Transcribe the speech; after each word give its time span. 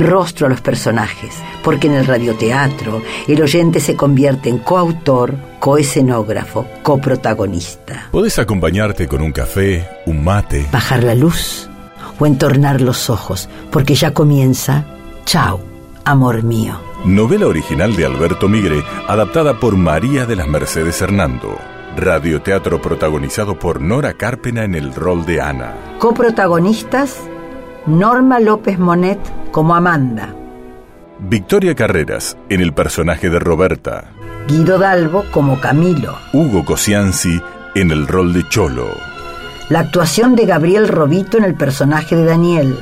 rostro 0.00 0.46
a 0.46 0.50
los 0.50 0.60
personajes, 0.60 1.34
porque 1.62 1.86
en 1.86 1.94
el 1.94 2.06
radioteatro 2.06 3.02
el 3.28 3.40
oyente 3.40 3.80
se 3.80 3.94
convierte 3.96 4.48
en 4.48 4.58
coautor, 4.58 5.34
coescenógrafo, 5.60 6.66
coprotagonista. 6.82 8.08
Podés 8.10 8.38
acompañarte 8.38 9.06
con 9.06 9.22
un 9.22 9.32
café, 9.32 9.88
un 10.06 10.24
mate. 10.24 10.66
Bajar 10.72 11.04
la 11.04 11.14
luz 11.14 11.68
o 12.18 12.26
entornar 12.26 12.80
los 12.80 13.10
ojos, 13.10 13.48
porque 13.70 13.94
ya 13.94 14.12
comienza 14.12 14.84
Chao, 15.24 15.60
amor 16.04 16.42
mío. 16.44 16.80
Novela 17.04 17.46
original 17.46 17.94
de 17.96 18.06
Alberto 18.06 18.48
Migre, 18.48 18.82
adaptada 19.08 19.58
por 19.58 19.76
María 19.76 20.24
de 20.24 20.36
las 20.36 20.46
Mercedes 20.46 21.00
Hernando. 21.02 21.58
Radioteatro 21.96 22.80
protagonizado 22.80 23.58
por 23.58 23.80
Nora 23.80 24.14
Carpena 24.14 24.64
en 24.64 24.74
el 24.74 24.94
rol 24.94 25.26
de 25.26 25.40
Ana. 25.40 25.74
Coprotagonistas 25.98 27.18
Norma 27.86 28.40
López 28.40 28.80
Monet 28.80 29.20
como 29.52 29.76
Amanda. 29.76 30.34
Victoria 31.20 31.76
Carreras 31.76 32.36
en 32.48 32.60
el 32.60 32.72
personaje 32.72 33.30
de 33.30 33.38
Roberta. 33.38 34.10
Guido 34.48 34.78
Dalbo 34.78 35.24
como 35.30 35.60
Camilo. 35.60 36.18
Hugo 36.32 36.64
Cosianzi 36.64 37.40
en 37.76 37.92
el 37.92 38.08
rol 38.08 38.32
de 38.32 38.42
Cholo. 38.48 38.88
La 39.68 39.80
actuación 39.80 40.34
de 40.34 40.46
Gabriel 40.46 40.88
Robito 40.88 41.38
en 41.38 41.44
el 41.44 41.54
personaje 41.54 42.16
de 42.16 42.24
Daniel. 42.24 42.76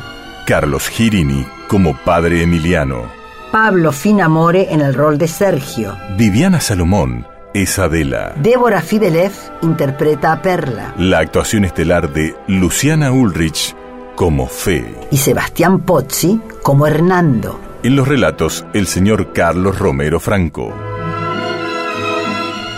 Carlos 0.46 0.88
Girini 0.88 1.46
como 1.68 1.94
padre 1.98 2.42
Emiliano. 2.42 3.02
Pablo 3.52 3.92
Finamore 3.92 4.72
en 4.72 4.80
el 4.80 4.94
rol 4.94 5.18
de 5.18 5.28
Sergio. 5.28 5.98
Viviana 6.16 6.60
Salomón 6.62 7.26
es 7.52 7.78
Adela. 7.78 8.32
Débora 8.36 8.80
Fidelev 8.80 9.32
interpreta 9.60 10.32
a 10.32 10.40
Perla. 10.40 10.94
La 10.96 11.18
actuación 11.18 11.66
estelar 11.66 12.10
de 12.10 12.34
Luciana 12.48 13.12
Ulrich 13.12 13.76
como 14.14 14.46
Fe. 14.46 14.94
Y 15.10 15.16
Sebastián 15.16 15.80
Pozzi 15.80 16.40
como 16.62 16.86
Hernando. 16.86 17.60
En 17.82 17.96
los 17.96 18.08
relatos, 18.08 18.64
el 18.72 18.86
señor 18.86 19.32
Carlos 19.32 19.78
Romero 19.78 20.20
Franco. 20.20 20.72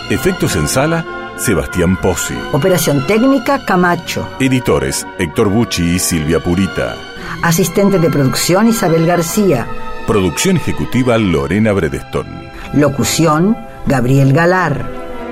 Efectos 0.09 0.55
en 0.55 0.67
sala, 0.67 1.33
Sebastián 1.37 1.97
Pozzi. 1.97 2.37
Operación 2.53 3.05
técnica, 3.07 3.63
Camacho. 3.65 4.27
Editores, 4.39 5.05
Héctor 5.19 5.49
Bucci 5.49 5.95
y 5.95 5.99
Silvia 5.99 6.39
Purita. 6.39 6.95
Asistente 7.43 7.99
de 7.99 8.09
producción, 8.09 8.67
Isabel 8.67 9.05
García. 9.05 9.67
Producción 10.07 10.57
ejecutiva, 10.57 11.17
Lorena 11.17 11.71
Bredestón. 11.73 12.27
Locución, 12.73 13.57
Gabriel 13.85 14.33
Galar. 14.33 14.85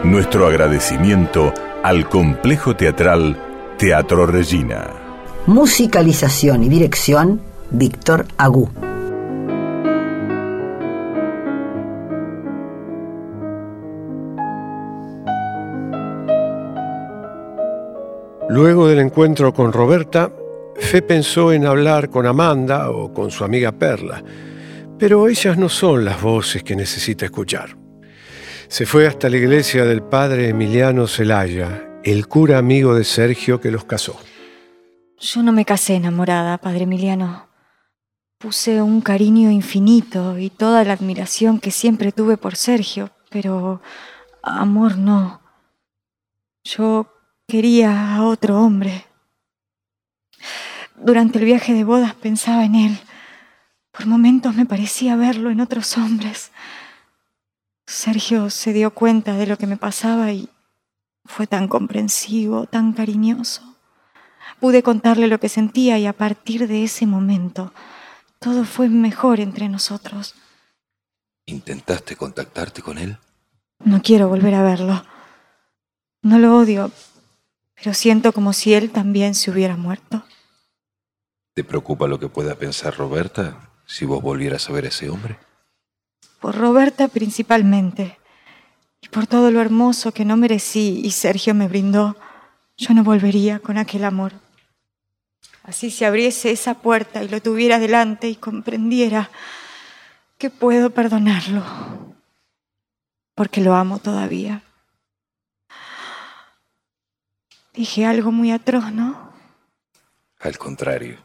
Nuestro 0.03 0.45
agradecimiento 0.47 1.53
al 1.83 2.07
complejo 2.07 2.75
teatral 2.75 3.37
Teatro 3.77 4.25
Regina. 4.25 5.04
Musicalización 5.47 6.63
y 6.63 6.69
dirección, 6.69 7.39
Víctor 7.69 8.25
Agú. 8.35 8.67
Luego 18.49 18.87
del 18.87 18.97
encuentro 18.97 19.53
con 19.53 19.71
Roberta, 19.71 20.31
Fe 20.77 21.03
pensó 21.03 21.53
en 21.53 21.67
hablar 21.67 22.09
con 22.09 22.25
Amanda 22.25 22.89
o 22.89 23.13
con 23.13 23.29
su 23.29 23.43
amiga 23.43 23.71
Perla, 23.71 24.23
pero 24.97 25.27
ellas 25.27 25.59
no 25.59 25.69
son 25.69 26.05
las 26.05 26.23
voces 26.23 26.63
que 26.63 26.75
necesita 26.75 27.25
escuchar. 27.25 27.77
Se 28.67 28.87
fue 28.87 29.05
hasta 29.05 29.29
la 29.29 29.37
iglesia 29.37 29.85
del 29.85 30.01
padre 30.01 30.49
Emiliano 30.49 31.05
Celaya, 31.05 31.87
el 32.03 32.27
cura 32.27 32.57
amigo 32.57 32.95
de 32.95 33.03
Sergio 33.03 33.61
que 33.61 33.69
los 33.69 33.85
casó. 33.85 34.19
Yo 35.19 35.43
no 35.43 35.53
me 35.53 35.63
casé 35.63 35.95
enamorada, 35.95 36.57
padre 36.57 36.83
Emiliano. 36.83 37.47
Puse 38.37 38.81
un 38.81 38.99
cariño 38.99 39.49
infinito 39.49 40.37
y 40.37 40.49
toda 40.49 40.83
la 40.83 40.93
admiración 40.93 41.59
que 41.59 41.71
siempre 41.71 42.11
tuve 42.11 42.35
por 42.35 42.57
Sergio, 42.57 43.11
pero 43.29 43.81
amor 44.43 44.97
no. 44.97 45.41
Yo 46.65 47.13
quería 47.47 48.15
a 48.15 48.23
otro 48.23 48.59
hombre. 48.59 49.05
Durante 50.95 51.39
el 51.39 51.45
viaje 51.45 51.73
de 51.73 51.85
bodas 51.85 52.13
pensaba 52.15 52.65
en 52.65 52.75
él. 52.75 52.99
Por 53.91 54.07
momentos 54.07 54.53
me 54.53 54.65
parecía 54.65 55.15
verlo 55.15 55.49
en 55.49 55.61
otros 55.61 55.97
hombres. 55.97 56.51
Sergio 57.87 58.49
se 58.49 58.73
dio 58.73 58.93
cuenta 58.93 59.35
de 59.35 59.47
lo 59.47 59.57
que 59.57 59.67
me 59.67 59.77
pasaba 59.77 60.33
y 60.33 60.49
fue 61.23 61.47
tan 61.47 61.69
comprensivo, 61.69 62.65
tan 62.65 62.91
cariñoso. 62.91 63.74
Pude 64.59 64.83
contarle 64.83 65.27
lo 65.27 65.39
que 65.39 65.49
sentía 65.49 65.97
y 65.99 66.05
a 66.05 66.13
partir 66.13 66.67
de 66.67 66.83
ese 66.83 67.05
momento 67.05 67.73
todo 68.39 68.63
fue 68.63 68.89
mejor 68.89 69.39
entre 69.39 69.69
nosotros. 69.69 70.35
¿Intentaste 71.45 72.15
contactarte 72.15 72.81
con 72.81 72.97
él? 72.97 73.17
No 73.83 74.01
quiero 74.01 74.29
volver 74.29 74.55
a 74.55 74.63
verlo. 74.63 75.03
No 76.21 76.39
lo 76.39 76.57
odio, 76.57 76.91
pero 77.75 77.93
siento 77.93 78.33
como 78.33 78.53
si 78.53 78.73
él 78.73 78.91
también 78.91 79.35
se 79.35 79.51
hubiera 79.51 79.77
muerto. 79.77 80.23
¿Te 81.53 81.63
preocupa 81.63 82.07
lo 82.07 82.19
que 82.19 82.29
pueda 82.29 82.55
pensar 82.55 82.95
Roberta 82.97 83.69
si 83.85 84.05
vos 84.05 84.21
volvieras 84.21 84.69
a 84.69 84.73
ver 84.73 84.85
a 84.85 84.89
ese 84.89 85.09
hombre? 85.09 85.37
Por 86.39 86.55
Roberta 86.55 87.07
principalmente, 87.07 88.17
y 89.01 89.07
por 89.09 89.27
todo 89.27 89.51
lo 89.51 89.61
hermoso 89.61 90.11
que 90.11 90.25
no 90.25 90.37
merecí 90.37 91.01
y 91.03 91.11
Sergio 91.11 91.53
me 91.53 91.67
brindó, 91.67 92.15
yo 92.77 92.93
no 92.93 93.03
volvería 93.03 93.59
con 93.59 93.77
aquel 93.77 94.03
amor. 94.03 94.33
Así 95.67 95.89
se 95.89 96.05
abriese 96.05 96.51
esa 96.51 96.75
puerta 96.75 97.23
y 97.23 97.27
lo 97.27 97.41
tuviera 97.41 97.79
delante 97.79 98.29
y 98.29 98.35
comprendiera 98.35 99.31
que 100.37 100.51
puedo 100.51 100.91
perdonarlo, 100.91 101.63
porque 103.33 103.61
lo 103.61 103.73
amo 103.73 103.97
todavía. 103.97 104.61
Dije 107.73 108.05
algo 108.05 108.31
muy 108.31 108.51
atroz, 108.51 108.91
¿no? 108.91 109.33
Al 110.39 110.57
contrario. 110.57 111.17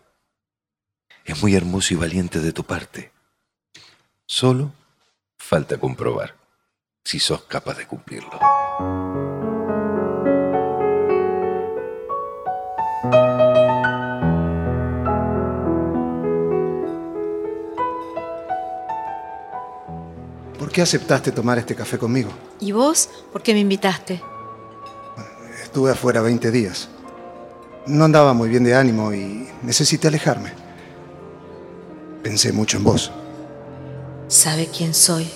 Es 1.25 1.41
muy 1.43 1.55
hermoso 1.55 1.93
y 1.95 1.99
valiente 1.99 2.41
de 2.41 2.53
tu 2.53 2.65
parte. 2.65 3.13
Solo 4.27 4.73
falta 5.39 5.79
comprobar 5.79 6.35
si 7.05 7.21
sos 7.21 7.43
capaz 7.43 7.77
de 7.77 7.87
cumplirlo. 7.87 8.41
¿Por 20.71 20.77
qué 20.77 20.83
aceptaste 20.83 21.33
tomar 21.33 21.59
este 21.59 21.75
café 21.75 21.99
conmigo? 21.99 22.31
¿Y 22.61 22.71
vos? 22.71 23.09
¿Por 23.33 23.43
qué 23.43 23.55
me 23.55 23.59
invitaste? 23.59 24.23
Estuve 25.65 25.91
afuera 25.91 26.21
20 26.21 26.49
días. 26.53 26.89
No 27.89 28.05
andaba 28.05 28.35
muy 28.35 28.49
bien 28.49 28.63
de 28.63 28.77
ánimo 28.77 29.13
y 29.13 29.49
necesité 29.65 30.07
alejarme. 30.07 30.53
Pensé 32.23 32.53
mucho 32.53 32.77
en 32.77 32.85
vos. 32.85 33.11
Sabe 34.29 34.69
quién 34.69 34.95
soy. 34.95 35.29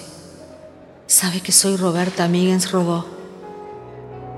Sabe 1.09 1.41
que 1.41 1.51
soy 1.51 1.75
Roberta 1.75 2.29
Migens 2.29 2.71
Robó. 2.71 3.05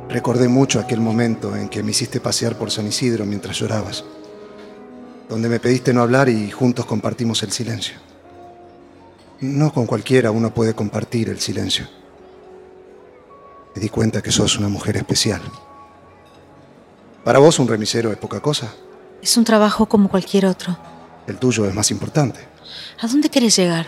Recordé 0.09 0.49
mucho 0.49 0.81
aquel 0.81 1.03
momento 1.03 1.55
en 1.57 1.69
que 1.69 1.83
me 1.83 1.91
hiciste 1.91 2.21
pasear 2.21 2.57
por 2.57 2.71
San 2.71 2.87
Isidro 2.87 3.27
mientras 3.27 3.59
llorabas, 3.59 4.03
donde 5.29 5.51
me 5.51 5.61
pediste 5.61 5.93
no 5.93 6.01
hablar 6.01 6.31
y 6.31 6.51
juntos 6.51 6.87
compartimos 6.87 7.43
el 7.43 7.53
silencio. 7.53 8.06
No 9.41 9.73
con 9.73 9.87
cualquiera 9.87 10.31
uno 10.31 10.53
puede 10.53 10.75
compartir 10.75 11.29
el 11.29 11.41
silencio. 11.41 11.87
Me 13.75 13.83
di 13.83 13.89
cuenta 13.89 14.23
que 14.23 14.33
sos 14.33 14.59
una 14.59 14.69
mujer 14.69 14.97
especial. 14.97 15.43
Para 17.23 17.39
vos 17.39 17.59
un 17.59 17.69
remisero 17.69 18.11
es 18.11 18.19
poca 18.19 18.41
cosa. 18.41 18.73
Es 19.21 19.37
un 19.37 19.45
trabajo 19.45 19.87
como 19.87 20.09
cualquier 20.09 20.47
otro. 20.47 20.79
El 21.27 21.39
tuyo 21.39 21.67
es 21.67 21.75
más 21.75 21.91
importante. 21.91 22.41
¿A 23.01 23.07
dónde 23.07 23.29
querés 23.29 23.57
llegar? 23.57 23.87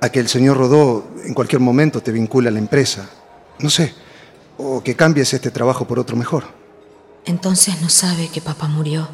A 0.00 0.10
que 0.10 0.20
el 0.20 0.28
señor 0.28 0.58
Rodó 0.58 1.08
en 1.24 1.32
cualquier 1.32 1.60
momento 1.60 2.02
te 2.02 2.12
vincula 2.12 2.50
a 2.50 2.52
la 2.52 2.58
empresa. 2.58 3.08
No 3.60 3.70
sé. 3.70 3.94
O 4.58 4.82
que 4.82 4.96
cambies 4.96 5.32
este 5.32 5.50
trabajo 5.50 5.86
por 5.86 5.98
otro 5.98 6.16
mejor. 6.16 6.44
Entonces 7.24 7.80
no 7.80 7.88
sabe 7.88 8.28
que 8.28 8.40
papá 8.40 8.68
murió. 8.68 9.08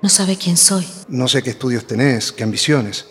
No 0.00 0.08
sabe 0.08 0.36
quién 0.36 0.56
soy. 0.56 0.86
No 1.08 1.28
sé 1.28 1.42
qué 1.42 1.50
estudios 1.50 1.86
tenés, 1.86 2.32
qué 2.32 2.44
ambiciones. 2.44 3.06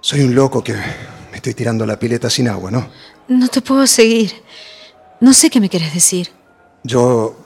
Soy 0.00 0.20
un 0.20 0.34
loco 0.34 0.62
que 0.62 0.74
me 0.74 1.36
estoy 1.36 1.54
tirando 1.54 1.84
la 1.84 1.98
pileta 1.98 2.30
sin 2.30 2.48
agua, 2.48 2.70
¿no? 2.70 2.88
No 3.28 3.48
te 3.48 3.60
puedo 3.60 3.86
seguir. 3.86 4.32
No 5.20 5.32
sé 5.32 5.50
qué 5.50 5.60
me 5.60 5.68
quieres 5.68 5.92
decir. 5.92 6.30
Yo 6.84 7.36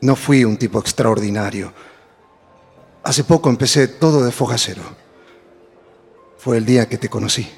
no 0.00 0.16
fui 0.16 0.44
un 0.44 0.56
tipo 0.56 0.78
extraordinario. 0.78 1.72
Hace 3.02 3.24
poco 3.24 3.50
empecé 3.50 3.86
todo 3.86 4.24
de 4.24 4.32
foja 4.32 4.56
cero. 4.56 4.82
Fue 6.38 6.56
el 6.56 6.64
día 6.64 6.88
que 6.88 6.98
te 6.98 7.08
conocí. 7.10 7.48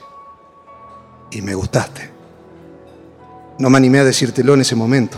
Y 1.30 1.42
me 1.42 1.54
gustaste. 1.54 2.10
No 3.58 3.70
me 3.70 3.78
animé 3.78 4.00
a 4.00 4.04
decírtelo 4.04 4.54
en 4.54 4.60
ese 4.60 4.74
momento. 4.74 5.16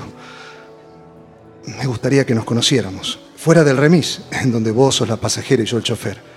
Me 1.67 1.87
gustaría 1.87 2.25
que 2.25 2.35
nos 2.35 2.45
conociéramos. 2.45 3.19
Fuera 3.37 3.65
del 3.65 3.77
remis, 3.77 4.21
en 4.31 4.53
donde 4.53 4.71
vos 4.71 4.97
sos 4.97 5.09
la 5.09 5.17
pasajera 5.17 5.62
y 5.62 5.67
yo 5.67 5.79
el 5.79 5.83
chofer. 5.83 6.27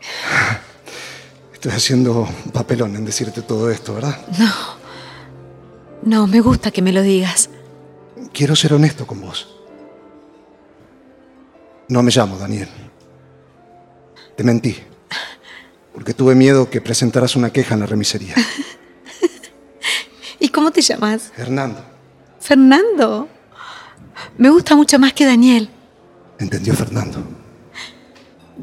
Estoy 1.52 1.72
haciendo 1.72 2.22
un 2.44 2.52
papelón 2.52 2.96
en 2.96 3.04
decirte 3.04 3.42
todo 3.42 3.70
esto, 3.70 3.94
¿verdad? 3.94 4.18
No. 4.38 4.80
No, 6.02 6.26
me 6.26 6.40
gusta 6.40 6.70
que 6.70 6.80
me 6.80 6.92
lo 6.92 7.02
digas. 7.02 7.50
Quiero 8.32 8.56
ser 8.56 8.72
honesto 8.72 9.06
con 9.06 9.20
vos. 9.20 9.48
No 11.88 12.02
me 12.02 12.10
llamo 12.10 12.38
Daniel. 12.38 12.68
Te 14.36 14.44
mentí. 14.44 14.76
Porque 15.92 16.14
tuve 16.14 16.34
miedo 16.34 16.70
que 16.70 16.80
presentaras 16.80 17.36
una 17.36 17.50
queja 17.50 17.74
en 17.74 17.80
la 17.80 17.86
remisería. 17.86 18.34
¿Y 20.40 20.48
cómo 20.48 20.70
te 20.70 20.80
llamas? 20.80 21.32
Hernando. 21.36 21.84
Fernando. 22.38 23.28
Me 24.38 24.48
gusta 24.48 24.76
mucho 24.76 24.98
más 24.98 25.12
que 25.12 25.26
Daniel. 25.26 25.68
¿Entendió 26.38 26.72
Fernando? 26.74 27.22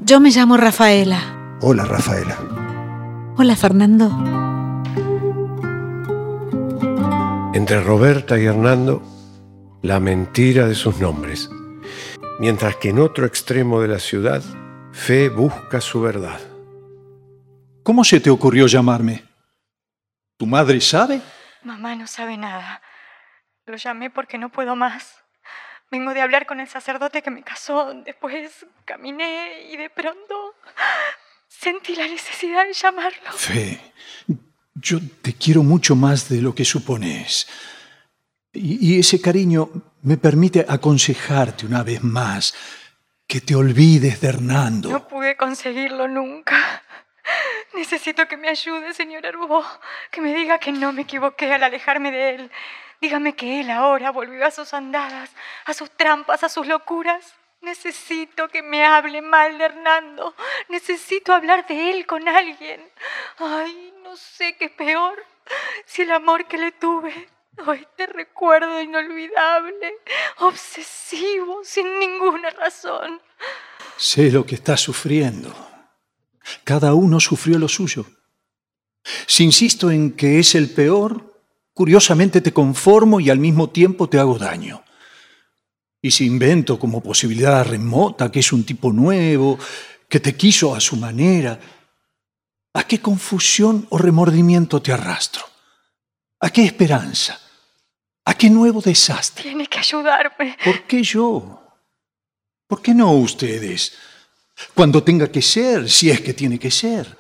Yo 0.04 0.20
me 0.20 0.30
llamo 0.30 0.58
Rafaela. 0.58 1.58
Hola, 1.62 1.86
Rafaela. 1.86 2.38
Hola, 3.38 3.56
Fernando. 3.56 4.10
Entre 7.54 7.82
Roberta 7.82 8.40
y 8.40 8.46
Hernando, 8.46 9.02
la 9.82 10.00
mentira 10.00 10.68
de 10.68 10.76
sus 10.76 10.98
nombres, 11.00 11.50
mientras 12.40 12.76
que 12.78 12.90
en 12.90 13.00
otro 13.00 13.26
extremo 13.26 13.82
de 13.82 13.88
la 13.88 14.00
ciudad, 14.00 14.44
Fe 14.92 15.30
busca 15.30 15.82
su 15.82 16.02
verdad. 16.02 16.40
¿Cómo 17.84 18.04
se 18.04 18.20
te 18.20 18.30
ocurrió 18.30 18.68
llamarme? 18.68 19.24
¿Tu 20.38 20.46
madre 20.46 20.82
sabe? 20.82 21.22
Mamá 21.64 21.96
no 21.96 22.08
sabe 22.08 22.38
nada. 22.38 22.82
Lo 23.66 23.76
llamé 23.76 24.10
porque 24.10 24.38
no 24.38 24.50
puedo 24.50 24.76
más. 24.76 25.27
Vengo 25.90 26.14
de 26.14 26.22
hablar 26.22 26.46
con 26.46 26.60
el 26.60 26.68
sacerdote 26.68 27.22
que 27.22 27.32
me 27.32 27.44
casó. 27.44 27.94
Después 28.06 28.66
caminé 28.86 29.70
y 29.72 29.78
de 29.78 29.90
pronto 29.90 30.56
sentí 31.48 31.96
la 31.96 32.08
necesidad 32.08 32.66
de 32.66 32.74
llamarlo. 32.74 33.32
Fe, 33.32 33.80
yo 34.76 35.00
te 35.22 35.34
quiero 35.34 35.64
mucho 35.64 35.96
más 35.96 36.28
de 36.30 36.42
lo 36.42 36.54
que 36.54 36.66
supones. 36.66 37.48
Y, 38.52 38.96
y 38.96 39.00
ese 39.00 39.22
cariño 39.22 39.70
me 40.02 40.18
permite 40.18 40.66
aconsejarte 40.68 41.66
una 41.66 41.84
vez 41.84 42.04
más 42.04 42.54
que 43.28 43.42
te 43.42 43.56
olvides 43.56 44.22
de 44.22 44.30
Hernando. 44.30 44.90
No 44.90 45.08
pude 45.08 45.36
conseguirlo 45.36 46.08
nunca. 46.08 46.84
Necesito 47.76 48.28
que 48.28 48.38
me 48.38 48.48
ayude, 48.48 48.94
señor 48.94 49.26
Herbó. 49.26 49.64
Que 50.12 50.22
me 50.22 50.34
diga 50.34 50.60
que 50.60 50.72
no 50.72 50.94
me 50.94 51.04
equivoqué 51.04 51.54
al 51.54 51.64
alejarme 51.64 52.12
de 52.12 52.36
él. 52.36 52.52
Dígame 53.02 53.36
que 53.36 53.62
él 53.62 53.70
ahora 53.70 54.12
volvió 54.12 54.46
a 54.46 54.52
sus 54.52 54.74
andadas, 54.74 55.32
a 55.66 55.74
sus 55.74 55.90
trampas, 55.92 56.44
a 56.44 56.50
sus 56.50 56.66
locuras. 56.66 57.34
Necesito 57.62 58.48
que 58.48 58.62
me 58.62 58.86
hable 58.86 59.22
mal 59.22 59.58
de 59.58 59.66
Hernando. 59.66 60.36
Necesito 60.70 61.34
hablar 61.34 61.66
de 61.68 61.92
él 61.92 62.06
con 62.06 62.28
alguien. 62.28 62.82
Ay, 63.40 63.94
no 64.04 64.16
sé 64.16 64.56
qué 64.58 64.66
es 64.66 64.72
peor. 64.72 65.24
Si 65.86 66.02
el 66.04 66.12
amor 66.12 66.48
que 66.48 66.58
le 66.58 66.72
tuve 66.72 67.30
o 67.66 67.74
este 67.74 68.06
recuerdo 68.08 68.82
inolvidable, 68.82 69.94
obsesivo, 70.38 71.62
sin 71.64 72.00
ninguna 72.00 72.50
razón. 72.52 73.20
Sé 73.96 74.32
lo 74.32 74.46
que 74.46 74.56
estás 74.56 74.82
sufriendo. 74.82 75.54
Cada 76.64 76.94
uno 76.94 77.20
sufrió 77.20 77.58
lo 77.58 77.68
suyo. 77.68 78.06
Si 79.26 79.44
insisto 79.44 79.90
en 79.90 80.16
que 80.16 80.40
es 80.40 80.56
el 80.56 80.70
peor, 80.70 81.37
curiosamente 81.78 82.42
te 82.42 82.52
conformo 82.52 83.20
y 83.20 83.30
al 83.30 83.38
mismo 83.38 83.70
tiempo 83.70 84.10
te 84.10 84.18
hago 84.18 84.40
daño. 84.40 84.84
Y 86.02 86.10
si 86.10 86.26
invento 86.26 86.80
como 86.80 87.04
posibilidad 87.04 87.64
remota 87.64 88.32
que 88.32 88.40
es 88.40 88.52
un 88.52 88.64
tipo 88.64 88.92
nuevo, 88.92 89.60
que 90.10 90.20
te 90.20 90.36
quiso 90.36 90.74
a 90.74 90.80
su 90.80 90.96
manera, 90.96 91.60
¿a 92.74 92.84
qué 92.88 93.00
confusión 93.00 93.86
o 93.92 94.00
remordimiento 94.00 94.82
te 94.82 94.92
arrastro? 94.92 95.46
¿A 96.40 96.50
qué 96.50 96.66
esperanza? 96.66 97.40
¿A 98.26 98.34
qué 98.34 98.50
nuevo 98.50 98.82
desastre? 98.82 99.44
Tiene 99.44 99.68
que 99.68 99.78
ayudarme. 99.78 100.58
¿Por 100.66 100.82
qué 100.88 101.04
yo? 101.04 101.62
¿Por 102.66 102.82
qué 102.82 102.96
no 102.96 103.12
ustedes? 103.12 103.94
Cuando 104.74 105.04
tenga 105.04 105.32
que 105.32 105.44
ser, 105.44 105.88
si 105.88 106.10
es 106.10 106.22
que 106.22 106.34
tiene 106.34 106.58
que 106.58 106.72
ser. 106.72 107.16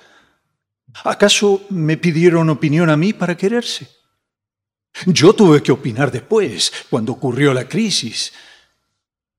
¿Acaso 1.03 1.67
me 1.69 1.97
pidieron 1.97 2.49
opinión 2.49 2.89
a 2.89 2.97
mí 2.97 3.13
para 3.13 3.37
quererse? 3.37 3.96
Yo 5.05 5.33
tuve 5.33 5.61
que 5.61 5.71
opinar 5.71 6.11
después, 6.11 6.87
cuando 6.89 7.13
ocurrió 7.13 7.53
la 7.53 7.67
crisis. 7.67 8.33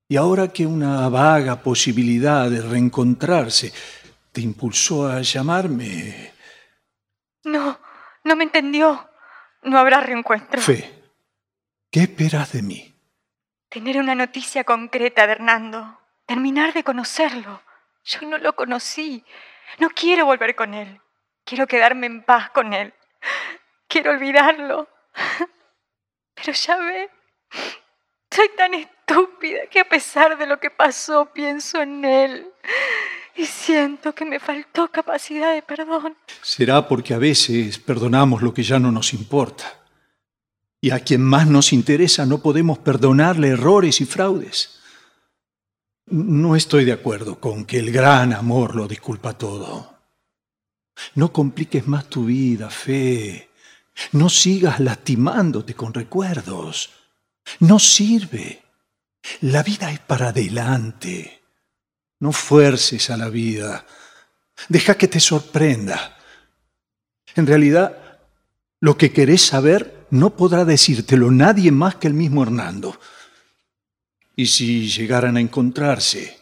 Y 0.09 0.17
ahora 0.17 0.49
que 0.49 0.65
una 0.65 1.09
vaga 1.09 1.63
posibilidad 1.63 2.49
de 2.49 2.63
reencontrarse 2.63 3.73
te 4.33 4.41
impulsó 4.41 5.09
a 5.09 5.21
llamarme... 5.21 6.33
No, 7.45 7.79
no 8.25 8.37
me 8.37 8.45
entendió. 8.45 9.09
No 9.63 9.79
habrá 9.79 10.01
reencuentro. 10.01 10.61
Fe, 10.61 11.03
¿qué 11.91 12.01
esperas 12.01 12.53
de 12.53 12.63
mí? 12.63 12.95
Tener 13.69 13.99
una 13.99 14.15
noticia 14.15 14.65
concreta 14.65 15.27
de 15.27 15.33
Hernando. 15.33 15.99
Terminar 16.25 16.73
de 16.73 16.85
conocerlo. 16.85 17.63
Yo 18.05 18.23
no 18.23 18.39
lo 18.39 18.55
conocí. 18.55 19.25
No 19.79 19.91
quiero 19.91 20.25
volver 20.25 20.55
con 20.55 20.73
él. 20.75 21.01
Quiero 21.45 21.67
quedarme 21.67 22.07
en 22.07 22.23
paz 22.23 22.51
con 22.51 22.73
él. 22.73 22.95
Quiero 23.89 24.13
olvidarlo. 24.13 24.89
Pero 26.35 26.53
ya 26.53 26.77
ve, 26.77 27.11
soy 28.31 28.49
tan 28.57 28.75
estúpida 28.75 29.67
que 29.71 29.81
a 29.81 29.89
pesar 29.89 30.39
de 30.39 30.47
lo 30.47 30.61
que 30.61 30.71
pasó 30.71 31.33
pienso 31.33 31.81
en 31.83 32.05
él. 32.05 32.47
Y 33.37 33.47
siento 33.47 34.15
que 34.15 34.25
me 34.25 34.41
faltó 34.41 34.89
capacidad 34.89 35.55
de 35.55 35.63
perdón. 35.63 36.17
Será 36.43 36.89
porque 36.89 37.15
a 37.15 37.19
veces 37.19 37.79
perdonamos 37.79 38.43
lo 38.43 38.53
que 38.53 38.63
ya 38.63 38.79
no 38.79 38.91
nos 38.91 39.15
importa. 39.15 39.79
Y 40.81 40.91
a 40.91 41.01
quien 41.01 41.23
más 41.23 41.47
nos 41.47 41.73
interesa 41.73 42.27
no 42.27 42.39
podemos 42.39 42.79
perdonarle 42.79 43.49
errores 43.49 44.01
y 44.01 44.07
fraudes. 44.07 44.81
No 46.07 46.57
estoy 46.57 46.85
de 46.85 46.93
acuerdo 46.93 47.39
con 47.39 47.65
que 47.65 47.79
el 47.79 47.93
gran 47.93 48.33
amor 48.33 48.75
lo 48.75 48.89
disculpa 48.89 49.37
todo. 49.37 49.99
No 51.15 51.33
compliques 51.33 51.87
más 51.87 52.09
tu 52.09 52.25
vida, 52.25 52.71
Fe. 52.71 53.48
No 54.13 54.29
sigas 54.29 54.81
lastimándote 54.81 55.75
con 55.75 55.95
recuerdos. 55.95 56.91
No 57.61 57.79
sirve. 57.79 58.63
La 59.43 59.63
vida 59.63 59.91
es 59.91 60.01
para 60.01 60.29
adelante. 60.29 61.43
No 62.21 62.33
fuerces 62.33 63.11
a 63.11 63.17
la 63.17 63.29
vida. 63.29 63.87
Deja 64.69 64.97
que 64.97 65.09
te 65.09 65.21
sorprenda. 65.21 66.17
En 67.35 67.47
realidad, 67.47 68.21
lo 68.81 68.97
que 68.97 69.13
querés 69.13 69.43
saber 69.43 70.07
no 70.11 70.37
podrá 70.37 70.65
decírtelo 70.65 71.31
nadie 71.31 71.71
más 71.71 71.97
que 71.97 72.09
el 72.09 72.15
mismo 72.15 72.43
Hernando. 72.43 72.99
Y 74.37 74.47
si 74.47 74.89
llegaran 74.89 75.37
a 75.37 75.41
encontrarse, 75.41 76.39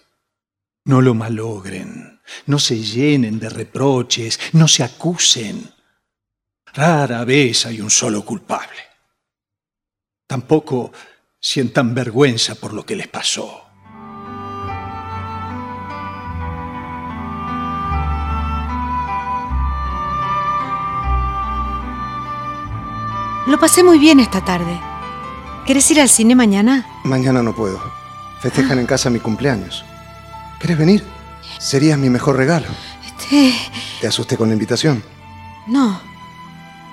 no 0.85 1.01
lo 1.01 1.15
malogren, 1.15 2.21
no 2.47 2.59
se 2.59 2.81
llenen 2.81 3.39
de 3.39 3.49
reproches, 3.49 4.39
no 4.53 4.69
se 4.69 4.85
acusen. 4.85 5.73
Rara 6.76 7.25
vez 7.25 7.64
hay 7.64 7.80
un 7.80 7.88
solo 7.88 8.23
culpable. 8.23 8.83
Tampoco 10.26 10.92
sientan 11.40 11.95
vergüenza 11.95 12.54
por 12.54 12.75
lo 12.75 12.85
que 12.85 12.95
les 12.95 13.09
pasó. 13.09 13.62
Lo 23.47 23.59
pasé 23.59 23.83
muy 23.83 23.99
bien 23.99 24.21
esta 24.21 24.45
tarde. 24.45 24.78
¿Quieres 25.64 25.90
ir 25.90 25.99
al 25.99 26.11
cine 26.11 26.35
mañana? 26.35 26.87
Mañana 27.04 27.42
no 27.42 27.54
puedo. 27.54 27.80
Festejan 28.40 28.80
en 28.80 28.87
casa 28.87 29.09
mi 29.09 29.21
cumpleaños. 29.21 29.83
¿Quieres 30.59 30.76
venir? 30.76 31.02
Serías 31.59 31.99
mi 31.99 32.11
mejor 32.11 32.37
regalo. 32.37 32.66
Este... 33.06 33.54
¿Te 34.02 34.09
asusté 34.09 34.37
con 34.37 34.49
la 34.49 34.54
invitación? 34.54 35.02
No. 35.66 36.16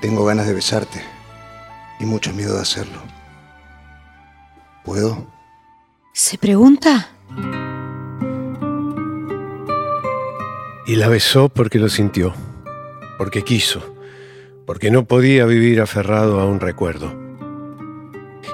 Tengo 0.04 0.26
ganas 0.26 0.46
de 0.48 0.54
besarte 0.54 1.02
y 1.98 2.04
mucho 2.04 2.34
miedo 2.34 2.56
de 2.56 2.62
hacerlo. 2.62 3.02
¿Puedo? 4.84 5.26
¿Se 6.12 6.38
pregunta? 6.38 7.08
Y 10.86 10.98
la 10.98 11.08
besó 11.08 11.48
porque 11.48 11.80
lo 11.80 11.88
sintió. 11.88 12.34
porque 13.18 13.44
quiso, 13.44 13.96
porque 14.66 14.92
no 14.92 15.06
podía 15.06 15.46
vivir 15.46 15.80
aferrado 15.80 16.42
a 16.42 16.48
un 16.48 16.60
recuerdo. 16.60 17.14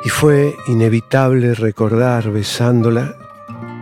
Y 0.05 0.09
fue 0.09 0.55
inevitable 0.67 1.55
recordar 1.55 2.29
besándola 2.29 3.17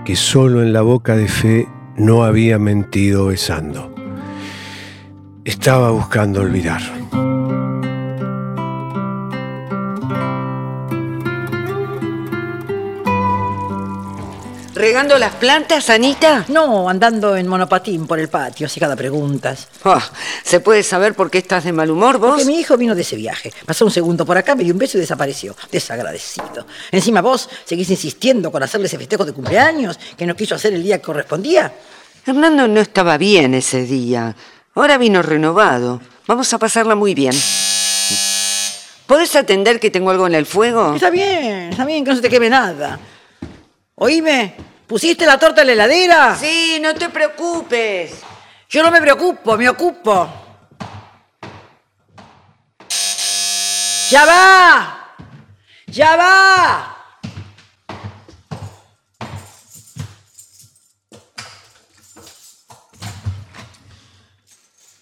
que 0.06 0.16
solo 0.16 0.62
en 0.62 0.72
la 0.72 0.84
boca 0.84 1.18
de 1.18 1.28
fe 1.28 1.68
no 1.98 2.24
había 2.24 2.60
mentido 2.60 3.26
besando. 3.26 3.94
Estaba 5.44 5.92
buscando 5.92 6.40
olvidar. 6.40 6.82
¿Regando 14.78 15.18
las 15.18 15.34
plantas, 15.34 15.90
Anita? 15.90 16.46
No, 16.50 16.88
andando 16.88 17.36
en 17.36 17.48
monopatín 17.48 18.06
por 18.06 18.20
el 18.20 18.30
patio, 18.30 18.68
así 18.68 18.80
cada 18.80 18.96
preguntas. 18.96 19.68
Oh, 19.84 20.00
¿Se 20.44 20.60
puede 20.60 20.84
saber 20.84 21.16
por 21.16 21.32
qué 21.32 21.40
estás 21.40 21.64
de 21.64 21.72
mal 21.72 21.90
humor 21.90 22.20
vos? 22.20 22.30
Porque 22.30 22.46
mi 22.46 22.60
hijo 22.60 22.78
vino 22.78 22.94
de 22.94 23.02
ese 23.02 23.16
viaje. 23.16 23.52
Pasó 23.66 23.86
un 23.86 23.92
segundo 23.92 24.24
por 24.24 24.38
acá, 24.38 24.54
me 24.54 24.64
dio 24.64 24.74
un 24.74 24.78
beso 24.78 25.00
y 25.00 25.02
desapareció. 25.02 25.56
Desagradecido. 25.72 26.68
Encima 26.92 27.22
vos 27.22 27.50
seguís 27.66 27.90
insistiendo 27.90 28.52
con 28.52 28.62
hacerle 28.62 28.86
ese 28.86 29.00
festejo 29.00 29.26
de 29.26 29.34
cumpleaños 29.34 30.00
que 30.16 30.28
no 30.28 30.36
quiso 30.36 30.54
hacer 30.54 30.76
el 30.76 30.84
día 30.84 31.00
que 31.00 31.06
correspondía. 31.06 31.74
Hernando 32.24 32.68
no 32.68 32.80
estaba 32.80 33.18
bien 33.18 33.56
ese 33.56 33.82
día. 33.84 34.36
Ahora 34.76 35.00
vino 35.00 35.24
renovado. 35.24 36.02
Vamos 36.28 36.54
a 36.54 36.60
pasarla 36.60 36.94
muy 36.94 37.16
bien. 37.16 37.34
¿Podés 39.08 39.36
atender 39.36 39.80
que 39.80 39.90
tengo 39.90 40.12
algo 40.12 40.28
en 40.28 40.36
el 40.36 40.46
fuego? 40.46 40.94
Está 40.94 41.10
bien, 41.10 41.70
está 41.72 41.84
bien, 41.84 42.04
que 42.04 42.12
no 42.12 42.16
se 42.16 42.22
te 42.22 42.30
queme 42.30 42.50
nada. 42.52 43.00
Oíme, 44.00 44.56
¿pusiste 44.86 45.26
la 45.26 45.40
torta 45.40 45.62
en 45.62 45.68
la 45.68 45.74
heladera? 45.74 46.36
Sí, 46.36 46.78
no 46.80 46.94
te 46.94 47.10
preocupes. 47.10 48.22
Yo 48.70 48.84
no 48.84 48.92
me 48.92 49.02
preocupo, 49.02 49.58
me 49.58 49.68
ocupo. 49.68 50.30
¡Ya 54.12 54.24
va! 54.24 55.16
¡Ya 55.88 56.16
va! 56.16 56.98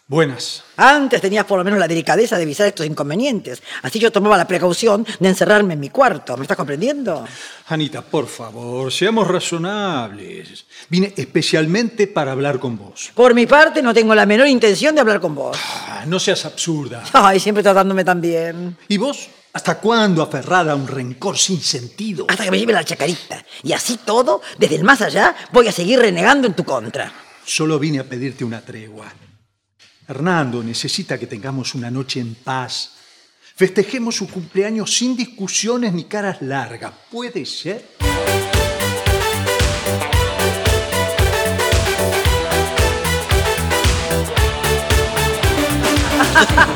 Buenas. 0.07 0.64
Antes 0.77 1.21
tenías 1.21 1.45
por 1.45 1.57
lo 1.57 1.63
menos 1.63 1.79
la 1.79 1.87
delicadeza 1.87 2.37
de 2.37 2.43
avisar 2.43 2.67
estos 2.67 2.85
inconvenientes. 2.85 3.61
Así 3.81 3.99
yo 3.99 4.11
tomaba 4.11 4.37
la 4.37 4.47
precaución 4.47 5.05
de 5.19 5.29
encerrarme 5.29 5.73
en 5.73 5.79
mi 5.79 5.89
cuarto. 5.89 6.35
¿Me 6.37 6.43
estás 6.43 6.57
comprendiendo? 6.57 7.25
Anita, 7.67 8.01
por 8.01 8.27
favor, 8.27 8.91
seamos 8.91 9.27
razonables. 9.27 10.65
Vine 10.89 11.13
especialmente 11.15 12.07
para 12.07 12.31
hablar 12.31 12.59
con 12.59 12.77
vos. 12.77 13.11
Por 13.13 13.33
mi 13.33 13.45
parte, 13.45 13.81
no 13.81 13.93
tengo 13.93 14.13
la 14.15 14.25
menor 14.25 14.47
intención 14.47 14.95
de 14.95 15.01
hablar 15.01 15.19
con 15.19 15.35
vos. 15.35 15.57
Ah, 15.87 16.03
no 16.05 16.19
seas 16.19 16.45
absurda. 16.45 17.03
Ay, 17.13 17.39
siempre 17.39 17.63
tratándome 17.63 18.03
tan 18.03 18.21
bien. 18.21 18.77
¿Y 18.87 18.97
vos? 18.97 19.29
¿Hasta 19.53 19.79
cuándo 19.79 20.21
aferrada 20.21 20.73
a 20.73 20.75
un 20.75 20.85
rencor 20.85 21.37
sin 21.37 21.61
sentido? 21.61 22.25
Hasta 22.27 22.43
que 22.43 22.51
me 22.51 22.59
lleve 22.59 22.73
la 22.73 22.83
chacarita. 22.83 23.45
Y 23.63 23.71
así 23.71 23.97
todo, 24.05 24.41
desde 24.57 24.75
el 24.75 24.83
más 24.83 25.01
allá, 25.01 25.33
voy 25.53 25.69
a 25.69 25.71
seguir 25.71 25.99
renegando 25.99 26.45
en 26.45 26.53
tu 26.53 26.65
contra. 26.65 27.11
Solo 27.45 27.79
vine 27.79 27.99
a 27.99 28.03
pedirte 28.03 28.43
una 28.43 28.59
tregua. 28.59 29.05
Hernando 30.07 30.61
necesita 30.63 31.17
que 31.17 31.25
tengamos 31.25 31.73
una 31.73 31.89
noche 31.89 32.19
en 32.19 32.35
paz. 32.35 32.91
Festejemos 33.55 34.15
su 34.15 34.27
cumpleaños 34.27 34.95
sin 34.95 35.15
discusiones 35.15 35.93
ni 35.93 36.03
caras 36.05 36.41
largas. 36.41 36.93
¿Puede 37.09 37.45
ser? 37.45 37.95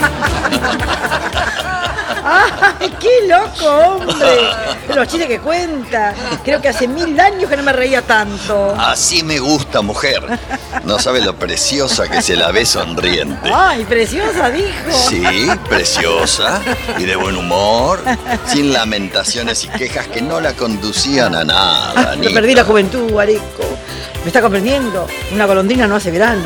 ¡Ay, 2.82 2.94
qué 3.00 3.28
loco, 3.28 3.66
hombre! 3.70 4.40
Los 4.96 5.08
chistes 5.08 5.28
que 5.28 5.40
cuenta. 5.40 6.14
Creo 6.44 6.62
que 6.62 6.70
hace 6.70 6.88
mil 6.88 7.20
años 7.20 7.50
que 7.50 7.58
no 7.58 7.64
me 7.64 7.74
reía 7.74 8.02
tanto. 8.02 8.74
Así 8.78 9.24
me 9.24 9.40
gusta, 9.40 9.82
mujer. 9.82 10.22
No 10.86 10.98
sabe 11.00 11.22
lo 11.22 11.36
preciosa 11.36 12.08
que 12.08 12.22
se 12.22 12.36
la 12.36 12.52
ve 12.52 12.66
sonriente. 12.66 13.52
¡Ay, 13.54 13.84
preciosa, 13.86 14.50
dijo! 14.50 14.92
Sí, 15.10 15.24
preciosa 15.68 16.62
y 16.98 17.04
de 17.04 17.16
buen 17.16 17.36
humor, 17.36 18.02
sin 18.48 18.72
lamentaciones 18.74 19.64
y 19.66 19.68
quejas 19.70 20.08
que 20.08 20.22
no 20.22 20.40
la 20.40 20.54
conducían 20.54 21.36
a 21.36 21.44
nada. 21.44 21.94
Me 21.94 22.12
Anita. 22.14 22.34
perdí 22.34 22.56
la 22.56 22.64
juventud, 22.64 23.20
Areco. 23.20 23.64
¿Me 24.24 24.28
está 24.28 24.42
comprendiendo? 24.42 25.08
Una 25.34 25.46
golondrina 25.46 25.88
no 25.88 25.96
hace 25.96 26.12
verano. 26.12 26.44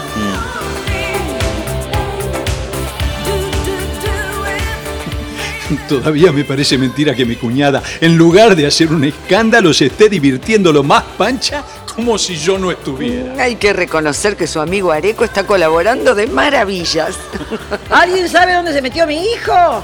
Todavía 5.90 6.32
me 6.32 6.44
parece 6.44 6.78
mentira 6.78 7.14
que 7.14 7.26
mi 7.26 7.36
cuñada, 7.36 7.82
en 8.02 8.18
lugar 8.18 8.56
de 8.56 8.68
hacer 8.68 8.92
un 8.92 9.04
escándalo, 9.04 9.74
se 9.74 9.88
esté 9.88 10.10
divirtiendo 10.10 10.72
lo 10.72 10.84
más 10.84 11.04
pancha 11.18 11.64
como 11.96 12.18
si 12.18 12.36
yo 12.36 12.58
no 12.58 12.72
estuviera. 12.72 13.44
Hay 13.44 13.56
que 13.56 13.74
reconocer 13.74 14.36
que 14.36 14.48
su 14.48 14.60
amigo 14.60 14.92
Areco 14.92 15.24
está 15.24 15.46
colaborando 15.46 16.16
de 16.16 16.28
maravillas. 16.28 17.16
¿Alguien 17.90 18.28
sabe 18.28 18.54
dónde 18.54 18.74
se 18.74 18.82
metió 18.82 19.06
mi 19.06 19.24
hijo? 19.24 19.84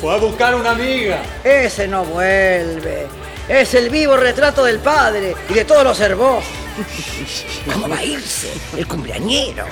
Fue 0.00 0.14
a 0.14 0.16
buscar 0.16 0.54
una 0.54 0.70
amiga. 0.70 1.22
Ese 1.44 1.86
no 1.86 2.04
vuelve. 2.04 3.06
Es 3.48 3.74
el 3.74 3.90
vivo 3.90 4.16
retrato 4.16 4.64
del 4.64 4.78
padre 4.78 5.34
y 5.48 5.54
de 5.54 5.64
todos 5.64 5.84
los 5.84 6.00
hermosos. 6.00 6.44
¿Cómo 7.72 7.88
va 7.88 7.98
a 7.98 8.04
irse? 8.04 8.48
El 8.76 8.86
cumpleañero. 8.86 9.64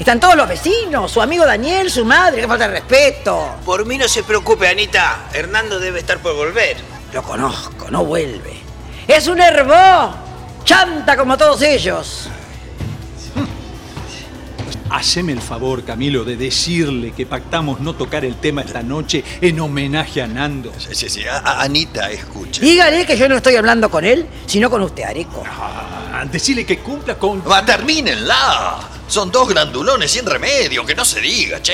Están 0.00 0.18
todos 0.18 0.34
los 0.34 0.48
vecinos, 0.48 1.12
su 1.12 1.20
amigo 1.20 1.44
Daniel, 1.44 1.90
su 1.90 2.06
madre, 2.06 2.40
que 2.40 2.48
falta 2.48 2.66
de 2.66 2.80
respeto. 2.80 3.56
Por 3.66 3.84
mí 3.84 3.98
no 3.98 4.08
se 4.08 4.22
preocupe, 4.22 4.66
Anita. 4.66 5.26
Hernando 5.30 5.78
debe 5.78 6.00
estar 6.00 6.16
por 6.20 6.34
volver. 6.34 6.78
Lo 7.12 7.22
conozco, 7.22 7.90
no 7.90 8.06
vuelve. 8.06 8.62
Es 9.06 9.28
un 9.28 9.42
herbó. 9.42 10.14
Chanta 10.64 11.18
como 11.18 11.36
todos 11.36 11.60
ellos. 11.60 12.30
Haceme 14.90 15.32
el 15.32 15.40
favor, 15.40 15.84
Camilo, 15.84 16.24
de 16.24 16.36
decirle 16.36 17.12
que 17.12 17.24
pactamos 17.24 17.78
no 17.80 17.94
tocar 17.94 18.24
el 18.24 18.36
tema 18.36 18.62
esta 18.62 18.82
noche 18.82 19.22
en 19.40 19.60
homenaje 19.60 20.20
a 20.20 20.26
Nando. 20.26 20.72
Sí, 20.78 20.88
sí, 20.94 21.08
sí. 21.08 21.22
A- 21.26 21.62
Anita, 21.62 22.10
escucha. 22.10 22.60
Dígale 22.60 23.06
que 23.06 23.16
yo 23.16 23.28
no 23.28 23.36
estoy 23.36 23.54
hablando 23.56 23.88
con 23.88 24.04
él, 24.04 24.26
sino 24.46 24.68
con 24.68 24.82
usted, 24.82 25.04
Areco. 25.04 25.44
Ah, 25.46 26.24
decirle 26.30 26.66
que 26.66 26.78
cumpla 26.80 27.16
con... 27.16 27.40
Va, 27.48 27.64
termínenla. 27.64 28.80
Son 29.06 29.30
dos 29.30 29.48
grandulones 29.48 30.10
sin 30.10 30.26
remedio, 30.26 30.84
que 30.84 30.94
no 30.94 31.04
se 31.04 31.20
diga, 31.20 31.62
che. 31.62 31.72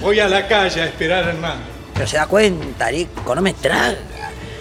Voy 0.00 0.20
a 0.20 0.28
la 0.28 0.46
calle 0.46 0.82
a 0.82 0.86
esperar 0.86 1.24
a 1.24 1.28
Hernando. 1.30 1.64
Pero 1.94 2.06
se 2.06 2.16
da 2.16 2.26
cuenta, 2.26 2.86
Areco, 2.86 3.34
no 3.34 3.40
me 3.42 3.54
traga. 3.54 3.98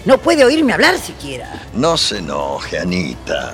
No 0.06 0.18
puede 0.18 0.46
oírme 0.46 0.72
hablar 0.72 0.98
siquiera. 0.98 1.68
No 1.74 1.98
se 1.98 2.20
enoje, 2.20 2.80
Anita. 2.80 3.54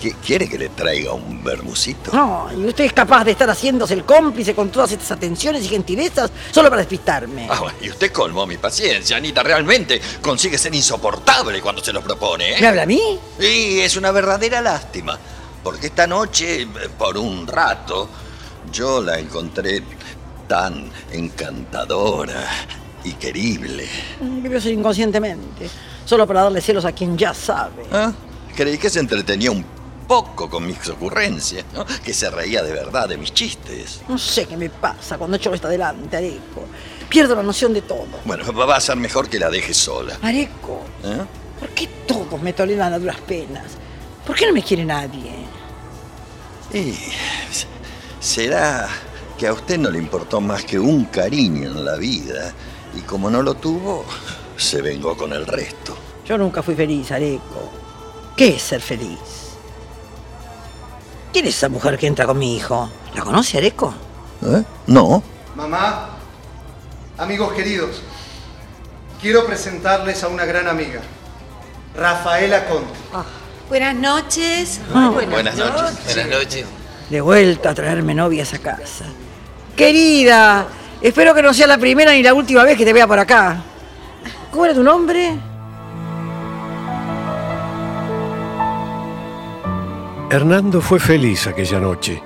¿Qui- 0.00 0.14
¿Quiere 0.24 0.48
que 0.48 0.58
le 0.58 0.68
traiga 0.68 1.12
un 1.14 1.42
bermucito? 1.42 2.12
No, 2.12 2.48
y 2.52 2.66
usted 2.66 2.84
es 2.84 2.92
capaz 2.92 3.24
de 3.24 3.30
estar 3.32 3.48
haciéndose 3.48 3.94
el 3.94 4.04
cómplice 4.04 4.54
con 4.54 4.68
todas 4.70 4.92
estas 4.92 5.10
atenciones 5.12 5.64
y 5.64 5.68
gentilezas 5.68 6.30
solo 6.50 6.68
para 6.68 6.82
despistarme. 6.82 7.46
Ah, 7.50 7.60
bueno, 7.60 7.78
y 7.80 7.88
usted 7.88 8.12
colmó 8.12 8.46
mi 8.46 8.58
paciencia, 8.58 9.16
Anita. 9.16 9.42
Realmente 9.42 10.00
consigue 10.20 10.58
ser 10.58 10.74
insoportable 10.74 11.60
cuando 11.62 11.82
se 11.82 11.92
lo 11.92 12.02
propone, 12.02 12.52
¿eh? 12.52 12.60
¿Me 12.60 12.66
habla 12.66 12.82
a 12.82 12.86
mí? 12.86 13.00
Sí, 13.40 13.80
es 13.80 13.96
una 13.96 14.10
verdadera 14.10 14.60
lástima. 14.60 15.18
Porque 15.64 15.86
esta 15.88 16.06
noche, 16.06 16.66
por 16.98 17.16
un 17.16 17.46
rato, 17.46 18.08
yo 18.70 19.00
la 19.00 19.18
encontré 19.18 19.82
tan 20.46 20.90
encantadora 21.10 22.46
y 23.02 23.12
querible. 23.14 23.88
Vivió 24.20 24.60
ser 24.60 24.72
inconscientemente, 24.72 25.68
solo 26.04 26.26
para 26.26 26.42
darle 26.44 26.60
celos 26.60 26.84
a 26.84 26.92
quien 26.92 27.16
ya 27.16 27.32
sabe. 27.34 27.84
¿Ah? 27.92 28.12
Creí 28.54 28.78
que 28.78 28.88
se 28.90 29.00
entretenía 29.00 29.50
un 29.50 29.64
poco 30.06 30.48
con 30.48 30.66
mis 30.66 30.88
ocurrencias, 30.88 31.64
¿no? 31.72 31.84
Que 32.04 32.14
se 32.14 32.30
reía 32.30 32.62
de 32.62 32.72
verdad 32.72 33.08
de 33.08 33.16
mis 33.16 33.32
chistes. 33.32 34.00
No 34.08 34.18
sé 34.18 34.46
qué 34.46 34.56
me 34.56 34.70
pasa 34.70 35.18
cuando 35.18 35.36
echo 35.36 35.52
está 35.52 35.68
delante, 35.68 36.16
Areco. 36.16 36.64
Pierdo 37.08 37.34
la 37.34 37.42
noción 37.42 37.72
de 37.72 37.82
todo. 37.82 38.06
Bueno, 38.24 38.52
va 38.52 38.76
a 38.76 38.80
ser 38.80 38.96
mejor 38.96 39.28
que 39.28 39.38
la 39.38 39.50
deje 39.50 39.74
sola. 39.74 40.18
Areco, 40.22 40.82
¿eh? 41.04 41.24
¿por 41.60 41.68
qué 41.70 41.88
todos 42.06 42.40
me 42.40 42.52
toleran 42.52 42.92
a 42.92 42.98
duras 42.98 43.20
penas? 43.20 43.64
¿Por 44.26 44.36
qué 44.36 44.46
no 44.46 44.52
me 44.52 44.62
quiere 44.62 44.84
nadie? 44.84 45.32
Y 46.72 46.94
será 48.20 48.88
que 49.38 49.46
a 49.46 49.52
usted 49.52 49.78
no 49.78 49.90
le 49.90 49.98
importó 49.98 50.40
más 50.40 50.64
que 50.64 50.78
un 50.78 51.04
cariño 51.06 51.70
en 51.70 51.84
la 51.84 51.96
vida 51.96 52.52
y 52.96 53.00
como 53.02 53.30
no 53.30 53.42
lo 53.42 53.54
tuvo, 53.54 54.04
se 54.56 54.82
vengó 54.82 55.16
con 55.16 55.32
el 55.32 55.46
resto. 55.46 55.96
Yo 56.24 56.36
nunca 56.36 56.62
fui 56.62 56.74
feliz, 56.74 57.12
Areco. 57.12 57.70
¿Qué 58.36 58.56
es 58.56 58.62
ser 58.62 58.80
feliz? 58.80 59.45
¿Quién 61.36 61.48
es 61.48 61.56
esa 61.56 61.68
mujer 61.68 61.98
que 61.98 62.06
entra 62.06 62.24
con 62.24 62.38
mi 62.38 62.56
hijo? 62.56 62.88
¿La 63.14 63.20
conoce, 63.20 63.58
Areco? 63.58 63.92
¿Eh? 64.42 64.62
No. 64.86 65.22
Mamá, 65.54 66.16
amigos 67.18 67.52
queridos, 67.52 68.00
quiero 69.20 69.44
presentarles 69.44 70.24
a 70.24 70.28
una 70.28 70.46
gran 70.46 70.66
amiga, 70.66 71.02
Rafaela 71.94 72.64
Conte. 72.64 72.98
Buenas 73.68 73.94
noches. 73.96 74.80
Buenas 74.90 75.58
noches. 75.58 76.14
Buenas 76.14 76.26
noches. 76.30 76.64
De 77.10 77.20
vuelta 77.20 77.68
a 77.68 77.74
traerme 77.74 78.14
novias 78.14 78.54
a 78.54 78.58
casa. 78.58 79.04
Querida, 79.76 80.66
espero 81.02 81.34
que 81.34 81.42
no 81.42 81.52
sea 81.52 81.66
la 81.66 81.76
primera 81.76 82.12
ni 82.12 82.22
la 82.22 82.32
última 82.32 82.64
vez 82.64 82.78
que 82.78 82.86
te 82.86 82.94
vea 82.94 83.06
por 83.06 83.18
acá. 83.18 83.62
¿Cómo 84.50 84.64
era 84.64 84.72
tu 84.72 84.82
nombre? 84.82 85.36
Hernando 90.28 90.80
fue 90.80 90.98
feliz 90.98 91.46
aquella 91.46 91.78
noche, 91.78 92.20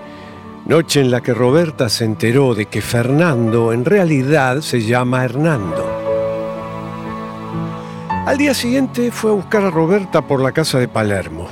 noche 0.64 1.02
en 1.02 1.10
la 1.10 1.20
que 1.20 1.34
Roberta 1.34 1.90
se 1.90 2.06
enteró 2.06 2.54
de 2.54 2.64
que 2.64 2.80
Fernando 2.80 3.74
en 3.74 3.84
realidad 3.84 4.62
se 4.62 4.80
llama 4.80 5.22
Hernando. 5.22 5.86
Al 8.24 8.38
día 8.38 8.54
siguiente 8.54 9.10
fue 9.10 9.32
a 9.32 9.34
buscar 9.34 9.64
a 9.64 9.70
Roberta 9.70 10.22
por 10.22 10.40
la 10.40 10.52
casa 10.52 10.78
de 10.78 10.88
Palermo. 10.88 11.46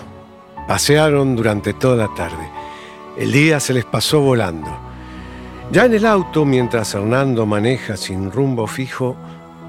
Pasearon 0.66 1.36
durante 1.36 1.74
toda 1.74 1.96
la 1.96 2.14
tarde. 2.14 2.48
El 3.18 3.30
día 3.30 3.60
se 3.60 3.74
les 3.74 3.84
pasó 3.84 4.20
volando. 4.20 4.70
Ya 5.70 5.84
en 5.84 5.92
el 5.92 6.06
auto, 6.06 6.46
mientras 6.46 6.94
Hernando 6.94 7.44
maneja 7.44 7.98
sin 7.98 8.32
rumbo 8.32 8.66
fijo, 8.66 9.16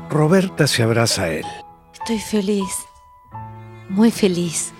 Roberta 0.09 0.65
se 0.65 0.83
abraza 0.83 1.23
a 1.23 1.29
él. 1.29 1.45
Estoy 1.93 2.19
feliz, 2.19 2.85
muy 3.89 4.11
feliz. 4.11 4.71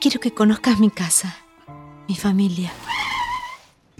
Quiero 0.00 0.18
que 0.18 0.32
conozcas 0.32 0.80
mi 0.80 0.90
casa, 0.90 1.36
mi 2.08 2.16
familia. 2.16 2.72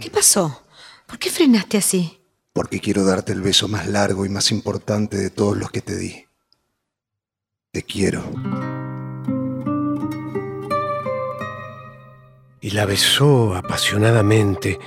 ¿Qué 0.01 0.09
pasó? 0.09 0.63
¿Por 1.07 1.19
qué 1.19 1.29
frenaste 1.29 1.77
así? 1.77 2.23
Porque 2.55 2.81
quiero 2.81 3.05
darte 3.05 3.33
el 3.35 3.43
beso 3.43 3.69
más 3.69 3.87
largo 3.87 4.25
y 4.25 4.31
más 4.31 4.51
importante 4.51 5.19
de 5.19 5.29
todos 5.29 5.59
los 5.59 5.71
que 5.71 5.83
te 5.83 5.99
di. 5.99 6.25
Te 7.71 7.83
quiero. 7.83 8.25
Y 12.63 12.71
la 12.71 12.87
besó 12.87 13.55
apasionadamente, 13.55 14.81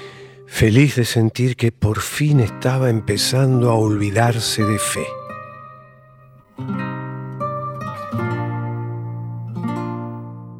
feliz 0.48 0.96
de 0.96 1.06
sentir 1.06 1.56
que 1.56 1.72
por 1.72 2.02
fin 2.02 2.40
estaba 2.40 2.90
empezando 2.90 3.70
a 3.70 3.76
olvidarse 3.76 4.64
de 4.64 4.80
fe. 4.80 5.06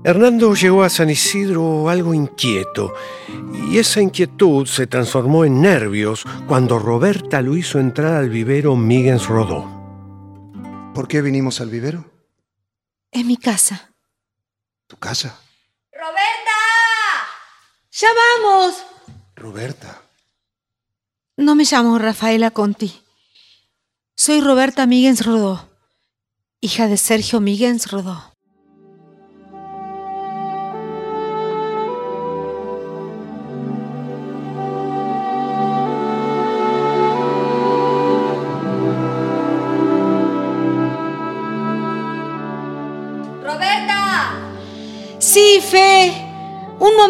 Hernando 0.06 0.54
llegó 0.54 0.84
a 0.84 0.90
San 0.90 1.10
Isidro 1.10 1.88
algo 1.88 2.14
inquieto, 2.14 2.94
y 3.70 3.78
esa 3.78 4.02
inquietud 4.02 4.68
se 4.68 4.86
transformó 4.86 5.46
en 5.46 5.62
nervios 5.62 6.26
cuando 6.46 6.78
Roberta 6.78 7.42
lo 7.42 7.56
hizo 7.56 7.80
entrar 7.80 8.16
al 8.16 8.30
vivero 8.30 8.76
Miguens 8.76 9.28
Rodó. 9.28 9.66
¿Por 10.94 11.08
qué 11.08 11.22
vinimos 11.22 11.62
al 11.62 11.70
vivero? 11.70 12.04
Es 13.12 13.24
mi 13.24 13.38
casa. 13.38 13.94
¿Tu 14.88 14.98
casa? 14.98 15.40
¡Roberta! 15.94 16.52
¡Ya 17.92 18.10
vamos! 18.42 18.84
Roberta. 19.36 20.02
No 21.38 21.56
me 21.56 21.64
llamo 21.64 21.98
Rafaela 21.98 22.52
Conti. 22.52 23.02
Soy 24.18 24.42
Roberta 24.42 24.86
Miguens 24.86 25.26
Rodó, 25.26 25.70
hija 26.60 26.88
de 26.88 26.98
Sergio 26.98 27.40
Miguens 27.40 27.90
Rodó. 27.90 28.33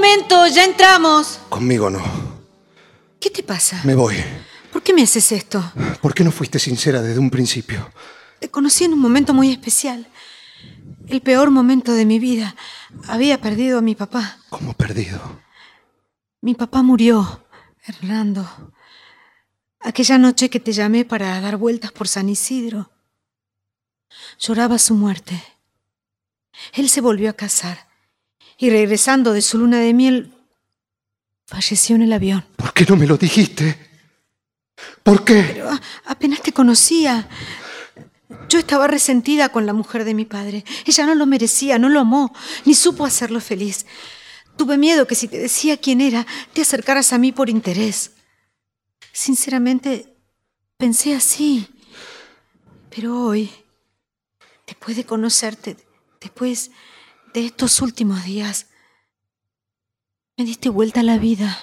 Momento, 0.04 0.48
ya 0.48 0.66
entramos. 0.66 1.40
Conmigo 1.48 1.90
no. 1.90 2.02
¿Qué 3.22 3.30
te 3.30 3.42
pasa? 3.42 3.82
Me 3.86 3.96
voy. 3.96 4.18
¿Por 4.72 4.84
qué 4.84 4.94
me 4.94 5.04
haces 5.04 5.32
esto? 5.32 5.63
¿Por 6.02 6.13
qué 6.13 6.26
no 6.26 6.32
fuiste 6.32 6.60
sincera 6.60 7.02
desde 7.02 7.20
un 7.20 7.30
principio? 7.30 7.89
Te 8.39 8.50
conocí 8.50 8.84
en 8.84 8.94
un 8.94 9.00
momento 9.00 9.34
muy 9.34 9.50
especial. 9.52 10.06
El 11.08 11.22
peor 11.22 11.52
momento 11.52 11.94
de 11.94 12.06
mi 12.06 12.20
vida. 12.20 12.54
Había 13.08 13.39
perdido 13.39 13.78
a 13.78 13.82
mi 13.82 13.96
papá. 13.96 14.39
¿Cómo 14.50 14.74
perdido? 14.74 15.22
Mi 16.42 16.54
papá 16.54 16.84
murió, 16.84 17.46
Hernando. 17.86 18.74
Aquella 19.80 20.18
noche 20.18 20.50
que 20.50 20.60
te 20.60 20.74
llamé 20.74 21.06
para 21.06 21.39
dar 21.39 21.56
vueltas 21.56 21.94
por 21.94 22.10
San 22.10 22.28
Isidro. 22.28 22.92
Lloraba 24.38 24.80
su 24.80 24.96
muerte. 24.96 25.42
Él 26.74 26.89
se 26.89 27.00
volvió 27.00 27.30
a 27.30 27.34
casar 27.34 27.92
y 28.63 28.69
regresando 28.69 29.34
de 29.34 29.41
su 29.41 29.58
luna 29.58 29.82
de 29.82 29.93
miel, 29.93 30.32
falleció 31.45 31.97
en 31.97 32.04
el 32.04 32.13
avión. 32.13 32.45
¿Por 32.56 32.73
qué 32.73 32.86
no 32.86 32.95
me 32.95 33.06
lo 33.06 33.17
dijiste? 33.17 33.78
¿Por 35.04 35.26
qué? 35.26 35.43
Pero 35.45 35.69
apenas 36.06 36.41
te 36.41 36.54
conocía. 36.54 37.28
Yo 38.47 38.60
estaba 38.60 38.88
resentida 38.88 39.49
con 39.49 39.65
la 39.65 39.73
mujer 39.73 40.06
de 40.06 40.13
mi 40.13 40.23
padre. 40.23 40.63
Ella 40.86 41.06
no 41.06 41.13
lo 41.13 41.26
merecía, 41.26 41.78
no 41.78 41.89
lo 41.89 41.99
amó, 41.99 42.34
ni 42.63 42.73
supo 42.73 43.04
hacerlo 43.04 43.41
feliz. 43.41 43.86
Tuve 44.56 44.78
miedo 44.78 45.08
que 45.08 45.15
si 45.15 45.28
te 45.28 45.39
decía 45.39 45.76
quién 45.76 45.99
era, 45.99 46.26
te 46.54 46.62
acercaras 46.62 47.12
a 47.12 47.17
mí 47.17 47.34
por 47.34 47.49
interés. 47.49 48.12
Sinceramente, 49.12 50.15
pensé 50.78 51.15
así. 51.15 51.67
Pero 52.95 53.26
hoy, 53.26 53.52
después 54.65 54.95
de 54.95 55.04
conocerte, 55.04 55.76
después 56.21 56.71
de 57.34 57.46
estos 57.46 57.82
últimos 57.82 58.24
días, 58.24 58.67
me 60.38 60.46
diste 60.46 60.69
vuelta 60.69 61.00
a 61.00 61.04
la 61.04 61.17
vida. 61.17 61.58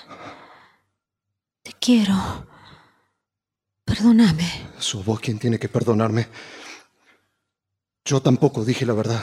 Te 1.62 1.72
quiero. 1.80 2.14
Perdóname. 3.84 4.48
Sos 4.78 5.04
vos 5.04 5.20
quien 5.20 5.38
tiene 5.38 5.58
que 5.58 5.68
perdonarme. 5.68 6.28
Yo 8.04 8.20
tampoco 8.20 8.64
dije 8.64 8.84
la 8.84 8.94
verdad. 8.94 9.22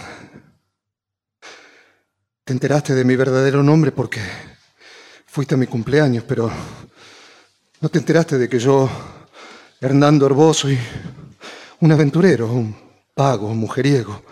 Te 2.43 2.53
enteraste 2.53 2.95
de 2.95 3.03
mi 3.03 3.15
verdadero 3.15 3.62
nombre 3.62 3.91
porque 3.91 4.21
fuiste 5.25 5.55
a 5.55 5.57
mi 5.57 5.67
cumpleaños, 5.67 6.23
pero 6.23 6.49
no 7.81 7.89
te 7.89 7.99
enteraste 7.99 8.38
de 8.38 8.47
que 8.47 8.60
yo, 8.60 8.89
Hernando 9.81 10.25
Herbó, 10.25 10.53
soy 10.53 10.77
un 11.81 11.91
aventurero, 11.91 12.51
un 12.51 12.75
pago, 13.13 13.47
un 13.47 13.57
mujeriego, 13.57 14.23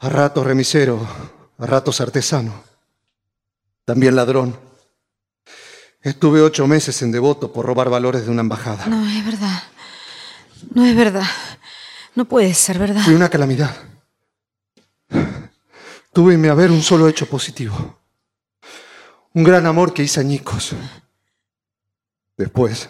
a 0.00 0.08
ratos 0.08 0.44
remisero, 0.44 1.35
a 1.58 1.66
ratos 1.66 2.00
artesano, 2.00 2.62
también 3.84 4.16
ladrón. 4.16 4.58
Estuve 6.02 6.40
ocho 6.40 6.66
meses 6.66 7.02
en 7.02 7.10
devoto 7.10 7.52
por 7.52 7.66
robar 7.66 7.90
valores 7.90 8.24
de 8.24 8.30
una 8.30 8.42
embajada. 8.42 8.86
No, 8.86 9.08
es 9.08 9.24
verdad. 9.24 9.62
No 10.72 10.84
es 10.84 10.96
verdad. 10.96 11.26
No 12.14 12.26
puede 12.26 12.54
ser 12.54 12.78
verdad. 12.78 13.02
Fui 13.02 13.14
una 13.14 13.28
calamidad. 13.28 13.74
Tuve 16.12 16.34
en 16.34 16.40
mi 16.40 16.48
haber 16.48 16.70
un 16.70 16.82
solo 16.82 17.08
hecho 17.08 17.26
positivo. 17.26 17.98
Un 19.34 19.44
gran 19.44 19.66
amor 19.66 19.92
que 19.92 20.02
hice 20.02 20.20
añicos. 20.20 20.74
Después, 22.36 22.88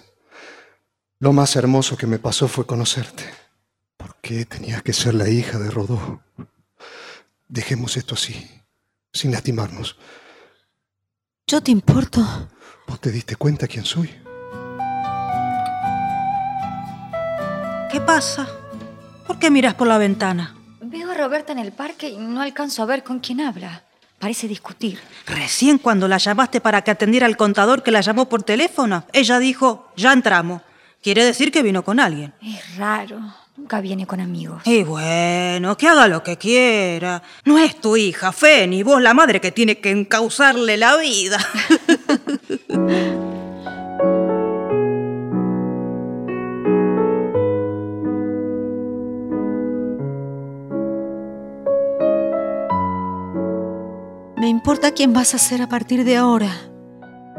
lo 1.19 1.33
más 1.33 1.57
hermoso 1.57 1.97
que 1.97 2.07
me 2.07 2.19
pasó 2.19 2.47
fue 2.47 2.67
conocerte. 2.67 3.25
¿Por 3.97 4.17
qué 4.21 4.45
tenías 4.45 4.83
que 4.83 4.93
ser 4.93 5.15
la 5.15 5.29
hija 5.29 5.59
de 5.59 5.71
Rodó? 5.71 6.21
Dejemos 7.49 7.97
esto 7.97 8.15
así, 8.15 8.49
sin 9.13 9.31
lastimarnos. 9.33 9.97
¿Yo 11.47 11.61
te 11.61 11.71
importo? 11.71 12.21
¿Vos 12.89 13.01
te 13.01 13.11
diste 13.13 13.37
cuenta 13.37 13.69
quién 13.69 13.85
soy? 13.85 14.09
¿Qué 17.91 18.01
pasa? 18.01 18.49
¿Por 19.27 19.39
qué 19.39 19.51
miras 19.51 19.75
por 19.75 19.87
la 19.87 19.99
ventana? 19.99 20.57
Veo 20.81 21.11
a 21.11 21.15
Roberta 21.15 21.53
en 21.53 21.61
el 21.61 21.73
parque 21.73 22.09
y 22.09 22.17
no 22.17 22.41
alcanzo 22.41 22.83
a 22.83 22.87
ver 22.87 23.05
con 23.05 23.21
quién 23.21 23.41
habla. 23.41 23.85
Parece 24.19 24.49
discutir. 24.49 24.99
Recién 25.27 25.79
cuando 25.79 26.09
la 26.09 26.19
llamaste 26.19 26.61
para 26.61 26.83
que 26.83 26.91
atendiera 26.91 27.27
al 27.27 27.37
contador 27.37 27.83
que 27.83 27.91
la 27.91 28.01
llamó 28.01 28.29
por 28.29 28.43
teléfono, 28.43 29.05
ella 29.13 29.39
dijo, 29.39 29.93
ya 29.97 30.13
entramos. 30.13 30.63
Quiere 31.03 31.25
decir 31.25 31.53
que 31.53 31.63
vino 31.63 31.85
con 31.85 32.01
alguien. 32.01 32.35
Es 32.43 32.77
raro. 32.77 33.21
Nunca 33.57 33.81
viene 33.81 34.07
con 34.07 34.21
amigos. 34.21 34.63
Y 34.67 34.85
bueno, 34.85 35.79
que 35.79 35.89
haga 35.89 36.09
lo 36.09 36.23
que 36.23 36.37
quiera. 36.37 37.23
No 37.47 37.59
es 37.59 37.81
tu 37.81 37.97
hija, 37.97 38.31
Fe, 38.31 38.67
ni 38.67 38.83
vos 38.83 39.01
la 39.01 39.15
madre 39.15 39.41
que 39.41 39.51
tiene 39.51 39.79
que 39.79 39.91
encauzarle 39.91 40.77
la 40.77 40.99
vida. 40.99 41.39
Me 54.37 54.49
importa 54.51 54.93
quién 54.93 55.15
vas 55.15 55.35
a 55.35 55.39
ser 55.39 55.63
a 55.63 55.69
partir 55.69 56.05
de 56.05 56.17
ahora, 56.17 56.53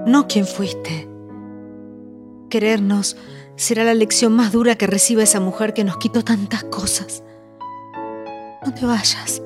no 0.08 0.28
quién 0.28 0.48
fuiste. 0.48 1.08
Querernos 2.50 3.18
será 3.58 3.84
la 3.84 3.94
lección 3.94 4.34
más 4.34 4.52
dura 4.52 4.76
que 4.76 4.88
reciba 4.88 5.24
esa 5.24 5.40
mujer 5.40 5.74
que 5.74 5.84
nos 5.84 5.98
quitó 5.98 6.24
tantas 6.24 6.64
cosas. 6.66 7.24
No 8.64 8.74
te 8.74 8.86
vayas. 8.86 9.42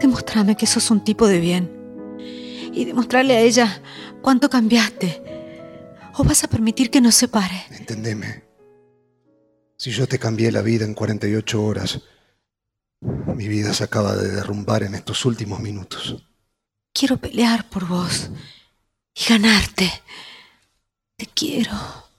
Demostrame 0.00 0.56
que 0.56 0.66
sos 0.66 0.90
un 0.90 1.02
tipo 1.02 1.26
de 1.26 1.40
bien. 1.40 2.18
Y 2.72 2.84
demostrarle 2.84 3.36
a 3.36 3.40
ella 3.40 3.82
cuánto 4.22 4.50
cambiaste. 4.50 5.22
¿O 6.16 6.24
vas 6.24 6.44
a 6.44 6.48
permitir 6.48 6.90
que 6.90 7.00
nos 7.00 7.14
separe? 7.14 7.64
Entendeme. 7.70 8.44
Si 9.76 9.90
yo 9.90 10.06
te 10.06 10.18
cambié 10.18 10.52
la 10.52 10.60
vida 10.60 10.84
en 10.84 10.94
48 10.94 11.62
horas, 11.62 12.00
mi 13.00 13.48
vida 13.48 13.72
se 13.72 13.84
acaba 13.84 14.14
de 14.14 14.28
derrumbar 14.28 14.82
en 14.82 14.94
estos 14.94 15.24
últimos 15.24 15.60
minutos. 15.60 16.22
Quiero 16.92 17.16
pelear 17.16 17.68
por 17.70 17.86
vos 17.86 18.30
y 19.14 19.24
ganarte. 19.28 19.90
Te 21.16 21.26
quiero. 21.26 22.09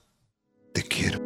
Te 0.72 0.82
quiero. 0.82 1.20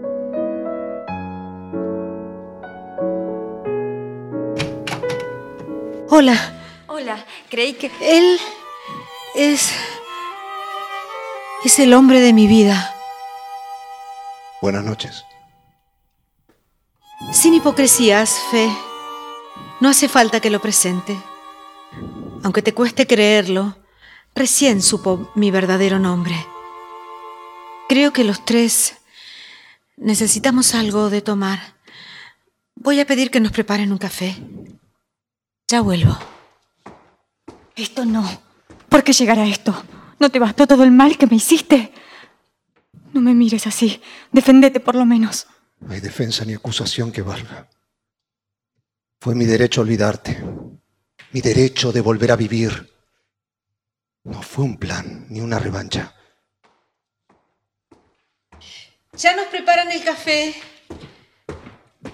Hola. 6.09 6.53
Hola, 6.89 7.25
creí 7.51 7.75
que... 7.75 7.91
Él 8.01 8.39
es... 9.35 9.73
es 11.65 11.79
el 11.79 11.95
hombre 11.95 12.21
de 12.21 12.33
mi 12.33 12.47
vida. 12.47 12.95
Buenas 14.63 14.85
noches. 14.85 15.25
Sin 17.33 17.55
hipocresías, 17.55 18.41
Fe. 18.51 18.69
No 19.81 19.91
hace 19.91 20.09
falta 20.09 20.41
que 20.41 20.51
lo 20.51 20.61
presente. 20.61 21.17
Aunque 22.43 22.63
te 22.63 22.73
cueste 22.73 23.07
creerlo, 23.07 23.77
recién 24.35 24.81
supo 24.81 25.31
mi 25.35 25.51
verdadero 25.51 25.99
nombre. 25.99 26.35
Creo 27.89 28.13
que 28.13 28.25
los 28.25 28.45
tres 28.45 28.97
necesitamos 29.97 30.75
algo 30.75 31.11
de 31.11 31.23
tomar. 31.23 31.75
Voy 32.75 33.01
a 33.01 33.07
pedir 33.07 33.31
que 33.31 33.41
nos 33.41 33.53
preparen 33.53 33.93
un 33.93 33.99
café. 33.99 34.37
Ya 35.69 35.81
vuelvo. 35.81 36.17
Esto 37.75 38.05
no. 38.05 38.25
¿Por 38.89 39.03
qué 39.03 39.13
llegar 39.13 39.39
a 39.39 39.47
esto? 39.47 39.85
¿No 40.19 40.31
te 40.31 40.39
bastó 40.39 40.67
todo 40.67 40.85
el 40.85 40.93
mal 40.93 41.19
que 41.19 41.27
me 41.27 41.37
hiciste? 41.37 41.93
No 43.13 43.21
me 43.21 43.35
mires 43.35 43.67
así. 43.67 44.01
Defendete 44.33 44.81
por 44.81 44.95
lo 44.95 45.05
menos. 45.05 45.47
No 45.81 45.93
hay 45.93 46.01
defensa 46.01 46.45
ni 46.45 46.55
acusación 46.55 47.13
que 47.13 47.23
valga. 47.23 47.69
Fue 49.21 49.35
mi 49.35 49.45
derecho 49.45 49.81
olvidarte. 49.81 50.43
Mi 51.33 51.41
derecho 51.41 51.93
de 51.93 52.01
volver 52.01 52.33
a 52.33 52.37
vivir. 52.37 52.93
No 54.25 54.43
fue 54.43 54.65
un 54.65 54.79
plan 54.79 55.27
ni 55.29 55.41
una 55.41 55.59
revancha. 55.59 56.16
Ya 59.17 59.35
nos 59.35 59.47
preparan 59.47 59.91
el 59.91 60.05
café. 60.05 60.55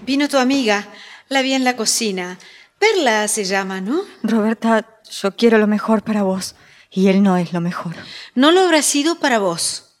Vino 0.05 0.29
tu 0.29 0.37
amiga. 0.37 0.87
La 1.27 1.41
vi 1.41 1.53
en 1.53 1.65
la 1.65 1.75
cocina. 1.75 2.39
Perla 2.79 3.27
se 3.27 3.43
llama, 3.43 3.81
¿no? 3.81 4.01
Roberta, 4.23 5.01
yo 5.09 5.35
quiero 5.35 5.57
lo 5.57 5.67
mejor 5.67 6.03
para 6.03 6.23
vos. 6.23 6.55
Y 6.89 7.09
él 7.09 7.21
no 7.21 7.35
es 7.35 7.51
lo 7.51 7.59
mejor. 7.59 7.95
No 8.35 8.51
lo 8.51 8.61
habrá 8.61 8.81
sido 8.81 9.19
para 9.19 9.39
vos. 9.39 9.99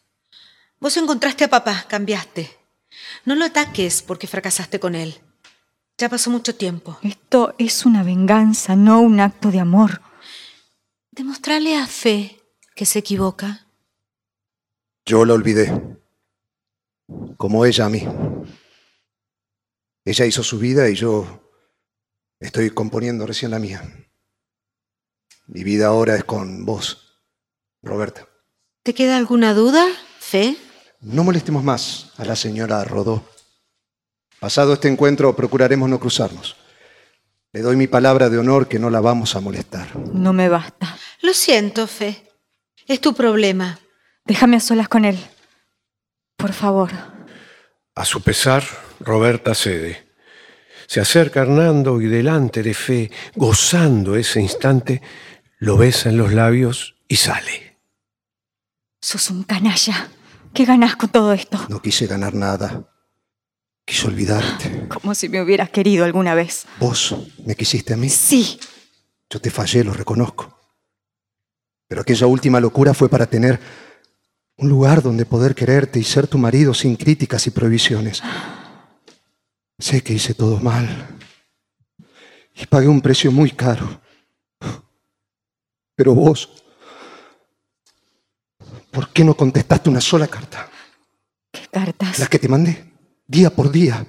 Vos 0.79 0.95
encontraste 0.95 1.43
a 1.43 1.49
papá, 1.49 1.85
cambiaste. 1.89 2.57
No 3.25 3.35
lo 3.35 3.45
ataques 3.45 4.01
porque 4.01 4.27
fracasaste 4.27 4.79
con 4.79 4.95
él. 4.95 5.19
Ya 5.97 6.07
pasó 6.07 6.29
mucho 6.29 6.55
tiempo. 6.55 6.97
Esto 7.01 7.53
es 7.57 7.85
una 7.85 8.03
venganza, 8.03 8.75
no 8.75 9.01
un 9.01 9.19
acto 9.19 9.51
de 9.51 9.59
amor. 9.59 10.01
Demostrarle 11.11 11.75
a 11.75 11.85
Fe 11.85 12.39
que 12.75 12.85
se 12.85 12.99
equivoca. 12.99 13.67
Yo 15.05 15.25
la 15.25 15.33
olvidé. 15.33 16.02
Como 17.37 17.65
ella 17.65 17.85
a 17.85 17.89
mí. 17.89 18.07
Ella 20.05 20.25
hizo 20.25 20.43
su 20.43 20.59
vida 20.59 20.89
y 20.89 20.95
yo 20.95 21.51
estoy 22.39 22.69
componiendo 22.71 23.25
recién 23.25 23.51
la 23.51 23.59
mía. 23.59 23.81
Mi 25.47 25.63
vida 25.63 25.87
ahora 25.87 26.15
es 26.15 26.23
con 26.23 26.65
vos, 26.65 27.21
Roberta. 27.81 28.27
¿Te 28.83 28.93
queda 28.93 29.17
alguna 29.17 29.53
duda, 29.53 29.85
Fe? 30.19 30.57
No 30.99 31.23
molestemos 31.23 31.63
más 31.63 32.11
a 32.17 32.25
la 32.25 32.35
señora 32.35 32.83
Rodó. 32.83 33.23
Pasado 34.39 34.73
este 34.73 34.89
encuentro 34.89 35.35
procuraremos 35.35 35.89
no 35.89 35.99
cruzarnos. 35.99 36.55
Le 37.53 37.61
doy 37.61 37.75
mi 37.75 37.87
palabra 37.87 38.29
de 38.29 38.37
honor 38.37 38.67
que 38.67 38.79
no 38.79 38.89
la 38.89 38.99
vamos 38.99 39.35
a 39.35 39.39
molestar. 39.39 39.95
No 39.95 40.33
me 40.33 40.49
basta. 40.49 40.97
Lo 41.21 41.33
siento, 41.33 41.87
Fe. 41.87 42.27
Es 42.87 42.99
tu 42.99 43.13
problema. 43.13 43.79
Déjame 44.25 44.57
a 44.57 44.59
solas 44.59 44.89
con 44.89 45.05
él. 45.05 45.17
Por 46.37 46.53
favor. 46.53 46.91
A 47.95 48.05
su 48.05 48.21
pesar, 48.21 48.63
Roberta 48.99 49.53
cede. 49.53 50.07
Se 50.87 50.99
acerca 50.99 51.41
Hernando 51.41 52.01
y 52.01 52.07
delante 52.07 52.61
de 52.63 52.73
Fe, 52.73 53.11
gozando 53.35 54.15
ese 54.15 54.41
instante, 54.41 55.01
lo 55.59 55.77
besa 55.77 56.09
en 56.09 56.17
los 56.17 56.33
labios 56.33 56.95
y 57.07 57.15
sale. 57.15 57.77
Sos 59.01 59.29
un 59.29 59.43
canalla. 59.43 60.09
¿Qué 60.53 60.65
ganás 60.65 60.95
con 60.95 61.09
todo 61.09 61.33
esto? 61.33 61.65
No 61.69 61.81
quise 61.81 62.05
ganar 62.05 62.33
nada. 62.33 62.89
Quise 63.85 64.07
olvidarte. 64.07 64.87
Como 64.87 65.13
si 65.15 65.29
me 65.29 65.41
hubieras 65.41 65.69
querido 65.69 66.05
alguna 66.05 66.35
vez. 66.35 66.65
¿Vos 66.79 67.15
me 67.45 67.55
quisiste 67.55 67.93
a 67.93 67.97
mí? 67.97 68.09
Sí. 68.09 68.59
Yo 69.29 69.41
te 69.41 69.49
fallé, 69.49 69.83
lo 69.83 69.93
reconozco. 69.93 70.59
Pero 71.87 72.01
aquella 72.01 72.27
última 72.27 72.59
locura 72.59 72.93
fue 72.93 73.09
para 73.09 73.25
tener 73.25 73.59
un 74.57 74.69
lugar 74.69 75.01
donde 75.01 75.25
poder 75.25 75.55
quererte 75.55 75.99
y 75.99 76.03
ser 76.03 76.27
tu 76.27 76.37
marido 76.37 76.73
sin 76.73 76.95
críticas 76.95 77.47
y 77.47 77.51
prohibiciones. 77.51 78.21
Sé 79.79 80.01
que 80.01 80.13
hice 80.13 80.33
todo 80.33 80.59
mal 80.59 81.17
y 82.55 82.65
pagué 82.67 82.87
un 82.87 83.01
precio 83.01 83.31
muy 83.31 83.51
caro. 83.51 84.01
Pero 85.95 86.15
vos, 86.15 86.63
¿por 88.91 89.09
qué 89.09 89.23
no 89.23 89.35
contestaste 89.35 89.89
una 89.89 90.01
sola 90.01 90.27
carta? 90.27 90.69
¿Qué 91.51 91.67
cartas? 91.71 92.19
La 92.19 92.27
que 92.27 92.39
te 92.39 92.47
mandé, 92.47 92.91
día 93.27 93.49
por 93.49 93.71
día, 93.71 94.05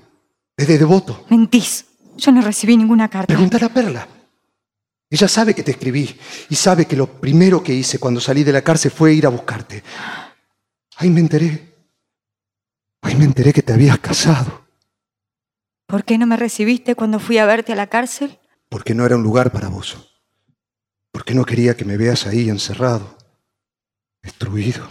desde 0.56 0.78
devoto. 0.78 1.26
Mentís. 1.30 1.86
Yo 2.16 2.30
no 2.30 2.42
recibí 2.42 2.76
ninguna 2.76 3.08
carta. 3.08 3.26
Pregúntale 3.26 3.64
a 3.64 3.68
Perla. 3.68 4.08
Ella 5.10 5.28
sabe 5.28 5.54
que 5.54 5.62
te 5.62 5.72
escribí 5.72 6.16
y 6.48 6.54
sabe 6.54 6.86
que 6.86 6.96
lo 6.96 7.06
primero 7.20 7.62
que 7.62 7.74
hice 7.74 7.98
cuando 7.98 8.20
salí 8.20 8.44
de 8.44 8.52
la 8.52 8.62
cárcel 8.62 8.90
fue 8.90 9.14
ir 9.14 9.26
a 9.26 9.30
buscarte. 9.30 9.82
Ahí 10.96 11.10
me 11.10 11.20
enteré. 11.20 11.74
Ahí 13.02 13.14
me 13.16 13.24
enteré 13.24 13.52
que 13.52 13.62
te 13.62 13.72
habías 13.72 13.98
casado. 13.98 14.64
¿Por 15.86 16.04
qué 16.04 16.18
no 16.18 16.26
me 16.26 16.36
recibiste 16.36 16.94
cuando 16.94 17.18
fui 17.18 17.38
a 17.38 17.46
verte 17.46 17.72
a 17.72 17.76
la 17.76 17.88
cárcel? 17.88 18.38
Porque 18.68 18.94
no 18.94 19.04
era 19.04 19.16
un 19.16 19.22
lugar 19.22 19.52
para 19.52 19.68
vos. 19.68 20.14
Porque 21.12 21.34
no 21.34 21.44
quería 21.44 21.76
que 21.76 21.84
me 21.84 21.96
veas 21.96 22.26
ahí 22.26 22.48
encerrado, 22.48 23.16
destruido. 24.22 24.88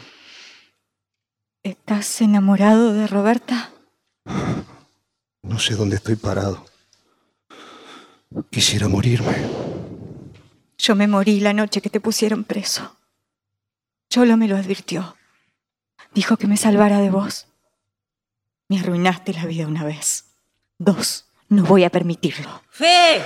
¿Estás 1.63 2.21
enamorado 2.21 2.93
de 2.93 3.07
Roberta? 3.07 3.71
No 5.41 5.59
sé 5.59 5.75
dónde 5.75 5.95
estoy 5.97 6.15
parado. 6.15 6.65
Quisiera 8.49 8.87
morirme. 8.87 9.35
Yo 10.77 10.95
me 10.95 11.07
morí 11.07 11.39
la 11.39 11.53
noche 11.53 11.81
que 11.81 11.89
te 11.89 11.99
pusieron 11.99 12.43
preso. 12.43 12.97
Cholo 14.09 14.37
me 14.37 14.47
lo 14.47 14.57
advirtió. 14.57 15.15
Dijo 16.13 16.37
que 16.37 16.47
me 16.47 16.57
salvara 16.57 16.99
de 16.99 17.09
vos. 17.09 17.47
Me 18.69 18.79
arruinaste 18.79 19.33
la 19.33 19.45
vida 19.45 19.67
una 19.67 19.83
vez. 19.83 20.25
Dos, 20.77 21.25
no 21.49 21.63
voy 21.63 21.83
a 21.83 21.89
permitirlo. 21.89 22.63
¡Fe! 22.69 23.21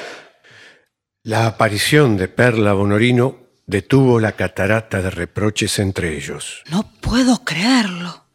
La 1.23 1.47
aparición 1.47 2.15
de 2.17 2.27
Perla 2.27 2.73
Bonorino 2.73 3.37
detuvo 3.65 4.19
la 4.19 4.31
catarata 4.31 5.01
de 5.01 5.09
reproches 5.09 5.79
entre 5.79 6.15
ellos. 6.15 6.63
No 6.71 6.89
puedo 7.01 7.43
creerlo. 7.43 8.25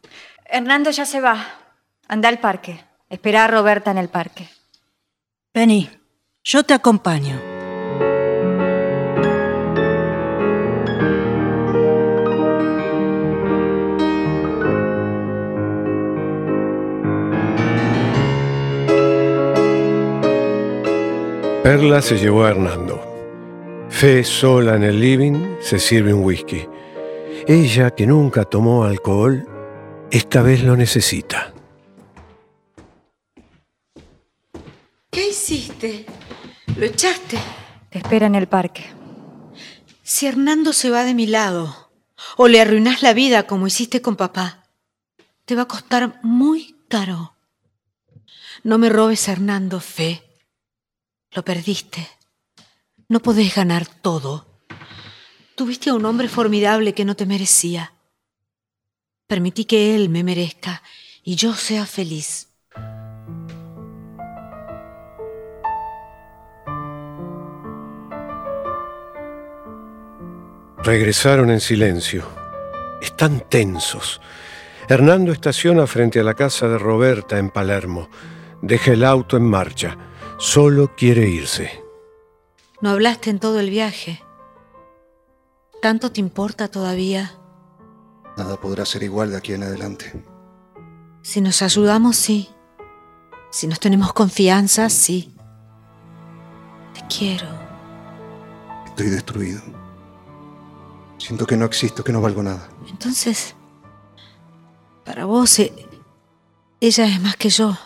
Hernando 0.45 0.91
ya 0.91 1.05
se 1.05 1.19
va. 1.19 1.45
Anda 2.07 2.29
al 2.29 2.39
parque. 2.39 2.83
Espera 3.09 3.45
a 3.45 3.47
Roberta 3.47 3.91
en 3.91 3.97
el 3.97 4.09
parque. 4.09 4.49
Vení, 5.53 5.89
yo 6.43 6.63
te 6.63 6.73
acompaño. 6.73 7.52
Perla 21.63 22.01
se 22.01 22.17
llevó 22.17 22.43
a 22.43 22.49
Hernando. 22.49 23.87
Fe, 23.89 24.25
sola 24.25 24.75
en 24.75 24.83
el 24.83 24.99
living, 24.99 25.55
se 25.61 25.79
sirve 25.79 26.13
un 26.13 26.21
whisky. 26.25 26.67
Ella, 27.47 27.91
que 27.91 28.05
nunca 28.05 28.43
tomó 28.43 28.83
alcohol, 28.83 29.47
esta 30.11 30.41
vez 30.41 30.61
lo 30.61 30.75
necesita. 30.75 31.53
¿Qué 35.09 35.29
hiciste? 35.29 36.05
¿Lo 36.75 36.85
echaste? 36.85 37.37
Te 37.89 37.99
espera 37.99 38.25
en 38.25 38.35
el 38.35 38.47
parque. 38.47 38.83
Si 40.01 40.27
Hernando 40.27 40.73
se 40.73 40.89
va 40.89 41.05
de 41.05 41.13
mi 41.13 41.27
lado, 41.27 41.91
o 42.35 42.49
le 42.49 42.59
arruinas 42.59 43.01
la 43.01 43.13
vida 43.13 43.47
como 43.47 43.67
hiciste 43.67 44.01
con 44.01 44.17
papá, 44.17 44.65
te 45.45 45.55
va 45.55 45.61
a 45.61 45.67
costar 45.69 46.19
muy 46.23 46.75
caro. 46.89 47.37
No 48.63 48.77
me 48.77 48.89
robes 48.89 49.29
a 49.29 49.31
Hernando, 49.31 49.79
Fe. 49.79 50.32
Lo 51.35 51.43
perdiste. 51.43 52.07
No 53.09 53.19
podés 53.19 53.55
ganar 53.55 53.87
todo. 53.87 54.45
Tuviste 55.55 55.89
a 55.89 55.95
un 55.95 56.05
hombre 56.05 56.27
formidable 56.27 56.93
que 56.93 57.05
no 57.05 57.15
te 57.15 57.25
merecía. 57.25 57.93
Permití 59.27 59.65
que 59.65 59.95
él 59.95 60.09
me 60.09 60.23
merezca 60.23 60.83
y 61.23 61.35
yo 61.35 61.55
sea 61.55 61.85
feliz. 61.87 62.49
Regresaron 70.83 71.49
en 71.49 71.61
silencio. 71.61 72.27
Están 73.01 73.39
tensos. 73.49 74.21
Hernando 74.87 75.31
estaciona 75.31 75.87
frente 75.87 76.19
a 76.19 76.23
la 76.23 76.33
casa 76.33 76.67
de 76.67 76.77
Roberta 76.77 77.39
en 77.39 77.49
Palermo. 77.49 78.09
Deja 78.61 78.91
el 78.91 79.03
auto 79.03 79.37
en 79.37 79.43
marcha. 79.43 79.97
Solo 80.37 80.95
quiere 80.95 81.27
irse. 81.29 81.83
No 82.81 82.89
hablaste 82.89 83.29
en 83.29 83.39
todo 83.39 83.59
el 83.59 83.69
viaje. 83.69 84.21
¿Tanto 85.81 86.11
te 86.11 86.19
importa 86.19 86.67
todavía? 86.69 87.33
Nada 88.37 88.59
podrá 88.59 88.85
ser 88.85 89.03
igual 89.03 89.31
de 89.31 89.37
aquí 89.37 89.53
en 89.53 89.63
adelante. 89.63 90.23
Si 91.21 91.39
nos 91.39 91.61
ayudamos, 91.61 92.17
sí. 92.17 92.49
Si 93.51 93.67
nos 93.67 93.79
tenemos 93.79 94.11
confianza, 94.13 94.89
sí. 94.89 95.35
Te 96.93 97.01
quiero. 97.07 97.47
Estoy 98.85 99.09
destruido. 99.09 99.61
Siento 101.17 101.45
que 101.45 101.55
no 101.55 101.65
existo, 101.65 102.03
que 102.03 102.11
no 102.11 102.21
valgo 102.21 102.43
nada. 102.43 102.69
Entonces, 102.89 103.55
para 105.05 105.25
vos, 105.25 105.59
eh, 105.59 105.73
ella 106.81 107.05
es 107.05 107.21
más 107.21 107.37
que 107.37 107.49
yo. 107.49 107.77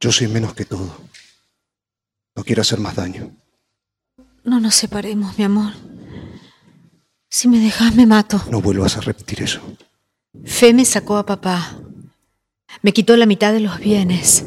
Yo 0.00 0.12
soy 0.12 0.28
menos 0.28 0.54
que 0.54 0.64
todo. 0.64 0.90
No 2.34 2.44
quiero 2.44 2.62
hacer 2.62 2.78
más 2.80 2.96
daño. 2.96 3.30
No 4.44 4.60
nos 4.60 4.74
separemos, 4.74 5.36
mi 5.36 5.44
amor. 5.44 5.72
Si 7.28 7.48
me 7.48 7.58
dejas, 7.58 7.94
me 7.94 8.06
mato. 8.06 8.42
No 8.50 8.60
vuelvas 8.60 8.96
a 8.96 9.00
repetir 9.00 9.42
eso. 9.42 9.60
Fe 10.44 10.72
me 10.72 10.84
sacó 10.84 11.16
a 11.16 11.26
papá. 11.26 11.76
Me 12.82 12.92
quitó 12.92 13.16
la 13.16 13.26
mitad 13.26 13.52
de 13.52 13.60
los 13.60 13.78
bienes. 13.78 14.44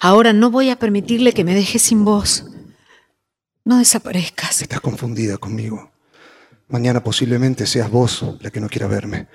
Ahora 0.00 0.32
no 0.32 0.50
voy 0.50 0.70
a 0.70 0.78
permitirle 0.78 1.32
que 1.32 1.44
me 1.44 1.54
deje 1.54 1.78
sin 1.78 2.04
vos. 2.04 2.46
No 3.64 3.78
desaparezcas. 3.78 4.62
Estás 4.62 4.80
confundida 4.80 5.38
conmigo. 5.38 5.90
Mañana 6.68 7.02
posiblemente 7.02 7.66
seas 7.66 7.90
vos 7.90 8.24
la 8.40 8.50
que 8.50 8.60
no 8.60 8.68
quiera 8.68 8.86
verme. 8.86 9.28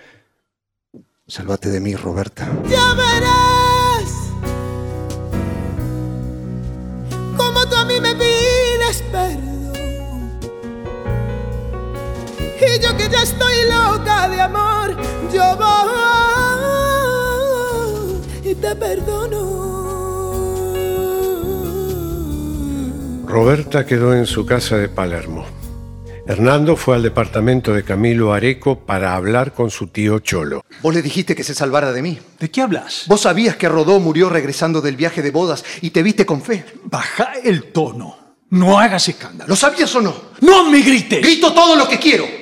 Sálvate 1.27 1.69
de 1.69 1.79
mí, 1.79 1.95
Roberta. 1.95 2.47
Ya 2.69 2.93
verás 2.93 3.58
que 13.19 13.25
estoy 13.25 13.55
loca 13.65 14.29
de 14.29 14.41
amor, 14.41 14.95
yo 15.33 15.57
voy 15.57 15.71
y 18.51 18.55
te 18.55 18.75
perdono. 18.75 19.59
Roberta 23.25 23.85
quedó 23.85 24.13
en 24.15 24.25
su 24.25 24.45
casa 24.45 24.77
de 24.77 24.87
Palermo. 24.89 25.45
Hernando 26.27 26.75
fue 26.75 26.95
al 26.95 27.03
departamento 27.03 27.73
de 27.73 27.83
Camilo 27.83 28.33
Areco 28.33 28.79
para 28.85 29.15
hablar 29.15 29.53
con 29.53 29.71
su 29.71 29.87
tío 29.87 30.19
Cholo. 30.19 30.63
Vos 30.81 30.93
le 30.93 31.01
dijiste 31.01 31.35
que 31.35 31.43
se 31.43 31.55
salvara 31.55 31.91
de 31.91 32.03
mí. 32.03 32.19
¿De 32.39 32.51
qué 32.51 32.61
hablas? 32.61 33.05
Vos 33.07 33.21
sabías 33.21 33.55
que 33.55 33.67
Rodó 33.67 33.99
murió 33.99 34.29
regresando 34.29 34.79
del 34.81 34.95
viaje 34.95 35.23
de 35.23 35.31
bodas 35.31 35.65
y 35.81 35.89
te 35.89 36.03
viste 36.03 36.25
con 36.27 36.41
fe. 36.41 36.65
Baja 36.85 37.33
el 37.43 37.71
tono. 37.71 38.15
No 38.51 38.79
hagas 38.79 39.09
escándalo. 39.09 39.49
¿Lo 39.49 39.55
sabías 39.55 39.93
o 39.95 40.01
no? 40.01 40.15
¡No 40.41 40.69
me 40.69 40.81
grites! 40.81 41.21
Grito 41.21 41.53
todo 41.53 41.75
lo 41.75 41.87
que 41.87 41.99
quiero. 41.99 42.38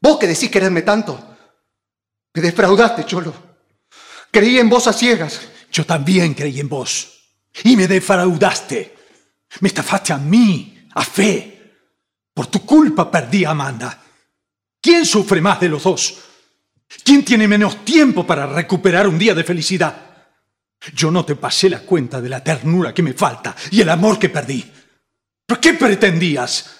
Vos 0.00 0.18
que 0.18 0.26
decís 0.26 0.50
quererme 0.50 0.82
tanto. 0.82 1.36
Me 2.34 2.42
defraudaste, 2.42 3.04
Cholo. 3.04 3.34
Creí 4.30 4.58
en 4.58 4.68
vos 4.68 4.86
a 4.86 4.92
ciegas. 4.92 5.40
Yo 5.72 5.84
también 5.84 6.34
creí 6.34 6.60
en 6.60 6.68
vos. 6.68 7.20
Y 7.64 7.76
me 7.76 7.88
defraudaste. 7.88 8.96
Me 9.60 9.68
estafaste 9.68 10.12
a 10.12 10.18
mí, 10.18 10.86
a 10.94 11.02
fe. 11.04 11.74
Por 12.32 12.46
tu 12.46 12.64
culpa 12.64 13.10
perdí 13.10 13.44
a 13.44 13.50
Amanda. 13.50 14.02
¿Quién 14.80 15.04
sufre 15.04 15.40
más 15.40 15.60
de 15.60 15.68
los 15.68 15.82
dos? 15.82 16.18
¿Quién 17.04 17.24
tiene 17.24 17.48
menos 17.48 17.84
tiempo 17.84 18.26
para 18.26 18.46
recuperar 18.46 19.08
un 19.08 19.18
día 19.18 19.34
de 19.34 19.44
felicidad? 19.44 20.08
Yo 20.94 21.10
no 21.10 21.24
te 21.24 21.34
pasé 21.34 21.68
la 21.68 21.80
cuenta 21.80 22.20
de 22.20 22.28
la 22.28 22.42
ternura 22.42 22.94
que 22.94 23.02
me 23.02 23.12
falta 23.12 23.54
y 23.70 23.80
el 23.80 23.88
amor 23.88 24.18
que 24.18 24.28
perdí. 24.28 24.64
¿Pero 25.44 25.60
qué 25.60 25.74
pretendías? 25.74 26.77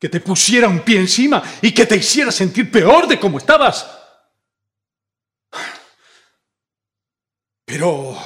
¿Que 0.00 0.08
te 0.08 0.20
pusiera 0.20 0.66
un 0.66 0.80
pie 0.80 0.98
encima 0.98 1.42
y 1.60 1.74
que 1.74 1.84
te 1.84 1.96
hiciera 1.96 2.32
sentir 2.32 2.70
peor 2.72 3.06
de 3.06 3.20
cómo 3.20 3.36
estabas? 3.36 3.86
Pero 7.66 8.16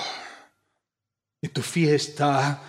en 1.42 1.52
tu 1.52 1.62
fiesta 1.62 2.62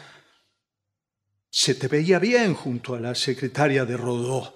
se 1.52 1.76
te 1.76 1.88
veía 1.88 2.18
bien 2.18 2.56
junto 2.56 2.96
a 2.96 3.00
la 3.00 3.13
secretaria 3.13 3.86
de 3.86 3.96
Rodó. 3.96 4.56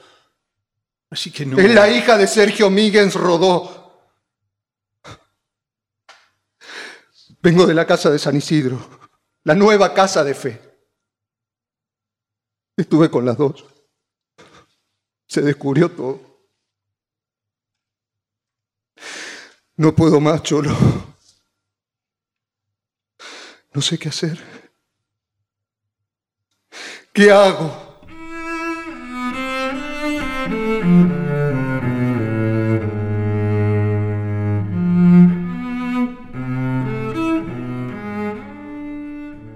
Así 1.12 1.32
que 1.32 1.46
no. 1.46 1.58
Es 1.60 1.74
la 1.74 1.88
hija 1.88 2.18
de 2.18 2.26
Sergio 2.26 2.72
Míguez 2.72 3.14
Rodó. 3.14 4.10
Vengo 7.42 7.68
de 7.68 7.76
la 7.76 7.86
casa 7.86 8.10
de 8.10 8.20
San 8.20 8.36
Isidro, 8.36 9.00
la 9.44 9.54
nueva 9.54 9.94
casa 9.94 10.24
de 10.24 10.34
fe. 10.34 10.62
Estuve 12.76 13.12
con 13.12 13.26
las 13.26 13.38
dos. 13.38 13.64
Se 15.30 15.42
descubrió 15.42 15.90
todo. 15.90 16.20
No 19.78 19.96
puedo 19.96 20.20
más, 20.20 20.42
Cholo. 20.42 20.76
No 23.72 23.82
sé 23.82 24.00
qué 24.00 24.10
hacer. 24.10 24.44
¿Qué 27.14 27.32
hago? 27.32 27.90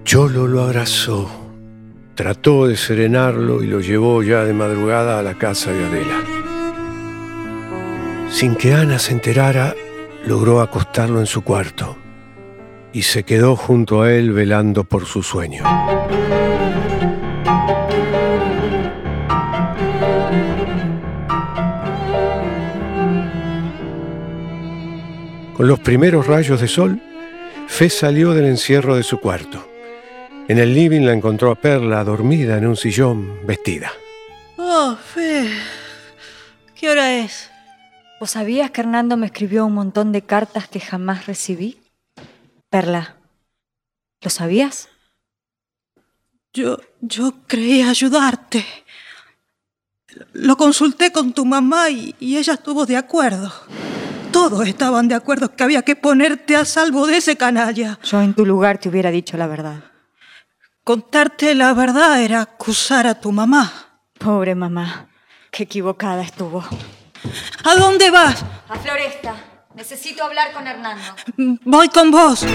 Cholo 0.03 0.47
lo 0.47 0.61
abrazó, 0.61 1.42
trató 2.15 2.67
de 2.67 2.77
serenarlo 2.77 3.63
y 3.63 3.67
lo 3.67 3.79
llevó 3.79 4.21
ya 4.21 4.43
de 4.43 4.53
madrugada 4.53 5.19
a 5.19 5.23
la 5.23 5.33
casa 5.35 5.71
de 5.71 5.85
Adela. 5.85 6.21
Sin 8.29 8.55
que 8.55 8.73
Ana 8.73 8.99
se 8.99 9.13
enterara, 9.13 9.75
logró 10.25 10.61
acostarlo 10.61 11.19
en 11.19 11.25
su 11.25 11.43
cuarto 11.43 11.97
y 12.91 13.01
se 13.03 13.23
quedó 13.23 13.55
junto 13.55 14.03
a 14.03 14.13
él 14.13 14.31
velando 14.31 14.83
por 14.83 15.05
su 15.05 15.23
sueño. 15.23 15.63
Con 25.57 25.67
los 25.67 25.79
primeros 25.79 26.27
rayos 26.27 26.61
de 26.61 26.67
sol, 26.67 26.99
Fe 27.67 27.89
salió 27.89 28.33
del 28.33 28.45
encierro 28.45 28.95
de 28.95 29.03
su 29.03 29.17
cuarto. 29.17 29.72
En 30.49 30.59
el 30.59 30.73
living 30.73 31.05
la 31.05 31.13
encontró 31.13 31.51
a 31.51 31.55
Perla 31.55 32.03
dormida 32.03 32.57
en 32.57 32.67
un 32.67 32.75
sillón, 32.75 33.45
vestida. 33.47 33.93
Oh, 34.57 34.97
Fe. 34.97 35.49
¿Qué 36.75 36.89
hora 36.89 37.15
es? 37.15 37.49
¿Vos 38.19 38.31
sabías 38.31 38.69
que 38.71 38.81
Hernando 38.81 39.15
me 39.15 39.27
escribió 39.27 39.65
un 39.65 39.73
montón 39.73 40.11
de 40.11 40.21
cartas 40.23 40.67
que 40.67 40.81
jamás 40.81 41.27
recibí? 41.27 41.79
Perla, 42.69 43.15
¿lo 44.21 44.29
sabías? 44.29 44.89
Yo, 46.51 46.77
yo 46.99 47.35
creí 47.47 47.81
ayudarte. 47.81 48.65
Lo 50.33 50.57
consulté 50.57 51.13
con 51.13 51.31
tu 51.31 51.45
mamá 51.45 51.89
y, 51.89 52.15
y 52.19 52.35
ella 52.35 52.55
estuvo 52.55 52.85
de 52.85 52.97
acuerdo. 52.97 53.51
Todos 54.33 54.67
estaban 54.67 55.07
de 55.07 55.15
acuerdo 55.15 55.55
que 55.55 55.63
había 55.63 55.83
que 55.83 55.95
ponerte 55.95 56.57
a 56.57 56.65
salvo 56.65 57.07
de 57.07 57.17
ese 57.17 57.37
canalla. 57.37 57.97
Yo 58.03 58.21
en 58.21 58.33
tu 58.33 58.45
lugar 58.45 58.77
te 58.77 58.89
hubiera 58.89 59.09
dicho 59.09 59.37
la 59.37 59.47
verdad. 59.47 59.92
Contarte 60.85 61.55
la 61.55 61.73
verdad 61.73 62.21
era 62.21 62.41
acusar 62.41 63.07
a 63.07 63.15
tu 63.15 63.31
mamá. 63.31 63.71
Pobre 64.19 64.53
mamá, 64.53 65.07
qué 65.49 65.63
equivocada 65.63 66.21
estuvo. 66.21 66.61
¿A 67.63 67.75
dónde 67.75 68.11
vas? 68.11 68.43
A 68.67 68.75
Floresta. 68.75 69.33
Necesito 69.75 70.25
hablar 70.25 70.51
con 70.51 70.67
Hernando. 70.67 71.01
Voy 71.63 71.87
con 71.87 72.11
vos. 72.11 72.45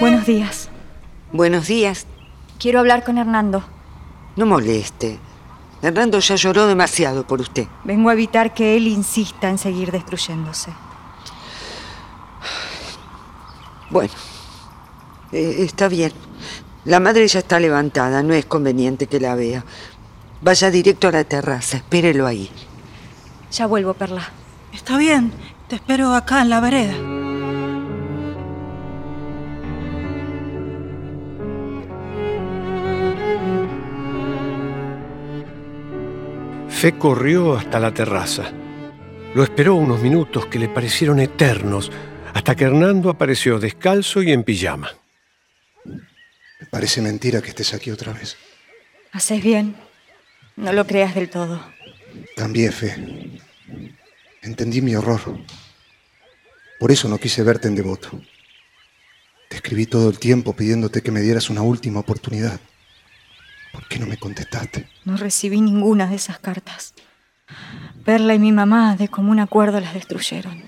Buenos 0.00 0.26
días. 0.26 0.68
Buenos 1.30 1.68
días. 1.68 2.08
Quiero 2.58 2.80
hablar 2.80 3.04
con 3.04 3.18
Hernando. 3.18 3.62
No 4.34 4.46
moleste. 4.46 5.20
Hernando 5.80 6.18
ya 6.18 6.34
lloró 6.34 6.66
demasiado 6.66 7.24
por 7.24 7.40
usted. 7.40 7.68
Vengo 7.84 8.10
a 8.10 8.14
evitar 8.14 8.52
que 8.52 8.76
él 8.76 8.88
insista 8.88 9.48
en 9.48 9.58
seguir 9.58 9.92
destruyéndose. 9.92 10.72
Bueno, 13.90 14.12
eh, 15.32 15.56
está 15.60 15.88
bien. 15.88 16.12
La 16.84 17.00
madre 17.00 17.26
ya 17.26 17.40
está 17.40 17.58
levantada, 17.60 18.22
no 18.22 18.34
es 18.34 18.46
conveniente 18.46 19.06
que 19.06 19.20
la 19.20 19.34
vea. 19.34 19.64
Vaya 20.40 20.70
directo 20.70 21.08
a 21.08 21.12
la 21.12 21.24
terraza, 21.24 21.78
espérelo 21.78 22.26
ahí. 22.26 22.50
Ya 23.50 23.66
vuelvo, 23.66 23.94
Perla. 23.94 24.30
Está 24.72 24.96
bien, 24.98 25.32
te 25.68 25.76
espero 25.76 26.14
acá 26.14 26.42
en 26.42 26.50
la 26.50 26.60
vereda. 26.60 26.94
Fe 36.68 36.96
corrió 36.96 37.56
hasta 37.56 37.80
la 37.80 37.92
terraza. 37.92 38.44
Lo 39.34 39.42
esperó 39.42 39.74
unos 39.74 40.00
minutos 40.00 40.46
que 40.46 40.60
le 40.60 40.68
parecieron 40.68 41.18
eternos, 41.18 41.90
hasta 42.34 42.54
que 42.54 42.64
Hernando 42.64 43.10
apareció 43.10 43.58
descalzo 43.58 44.22
y 44.22 44.32
en 44.32 44.44
pijama. 44.44 44.90
Me 45.84 46.66
parece 46.70 47.00
mentira 47.00 47.40
que 47.40 47.48
estés 47.48 47.74
aquí 47.74 47.90
otra 47.90 48.12
vez. 48.12 48.36
Haces 49.12 49.42
bien. 49.42 49.76
No 50.56 50.72
lo 50.72 50.86
creas 50.86 51.14
del 51.14 51.30
todo. 51.30 51.60
Cambié, 52.36 52.72
Fe. 52.72 53.40
Entendí 54.42 54.80
mi 54.80 54.94
horror. 54.94 55.20
Por 56.78 56.90
eso 56.90 57.08
no 57.08 57.18
quise 57.18 57.42
verte 57.42 57.68
en 57.68 57.74
devoto. 57.74 58.20
Te 59.48 59.56
escribí 59.56 59.86
todo 59.86 60.10
el 60.10 60.18
tiempo 60.18 60.54
pidiéndote 60.54 61.02
que 61.02 61.10
me 61.10 61.20
dieras 61.20 61.48
una 61.50 61.62
última 61.62 62.00
oportunidad. 62.00 62.60
¿Por 63.72 63.86
qué 63.88 63.98
no 63.98 64.06
me 64.06 64.16
contestaste? 64.16 64.88
No 65.04 65.16
recibí 65.16 65.60
ninguna 65.60 66.06
de 66.06 66.16
esas 66.16 66.38
cartas. 66.38 66.94
Perla 68.04 68.34
y 68.34 68.38
mi 68.38 68.52
mamá 68.52 68.96
de 68.96 69.08
común 69.08 69.40
acuerdo 69.40 69.80
las 69.80 69.94
destruyeron. 69.94 70.62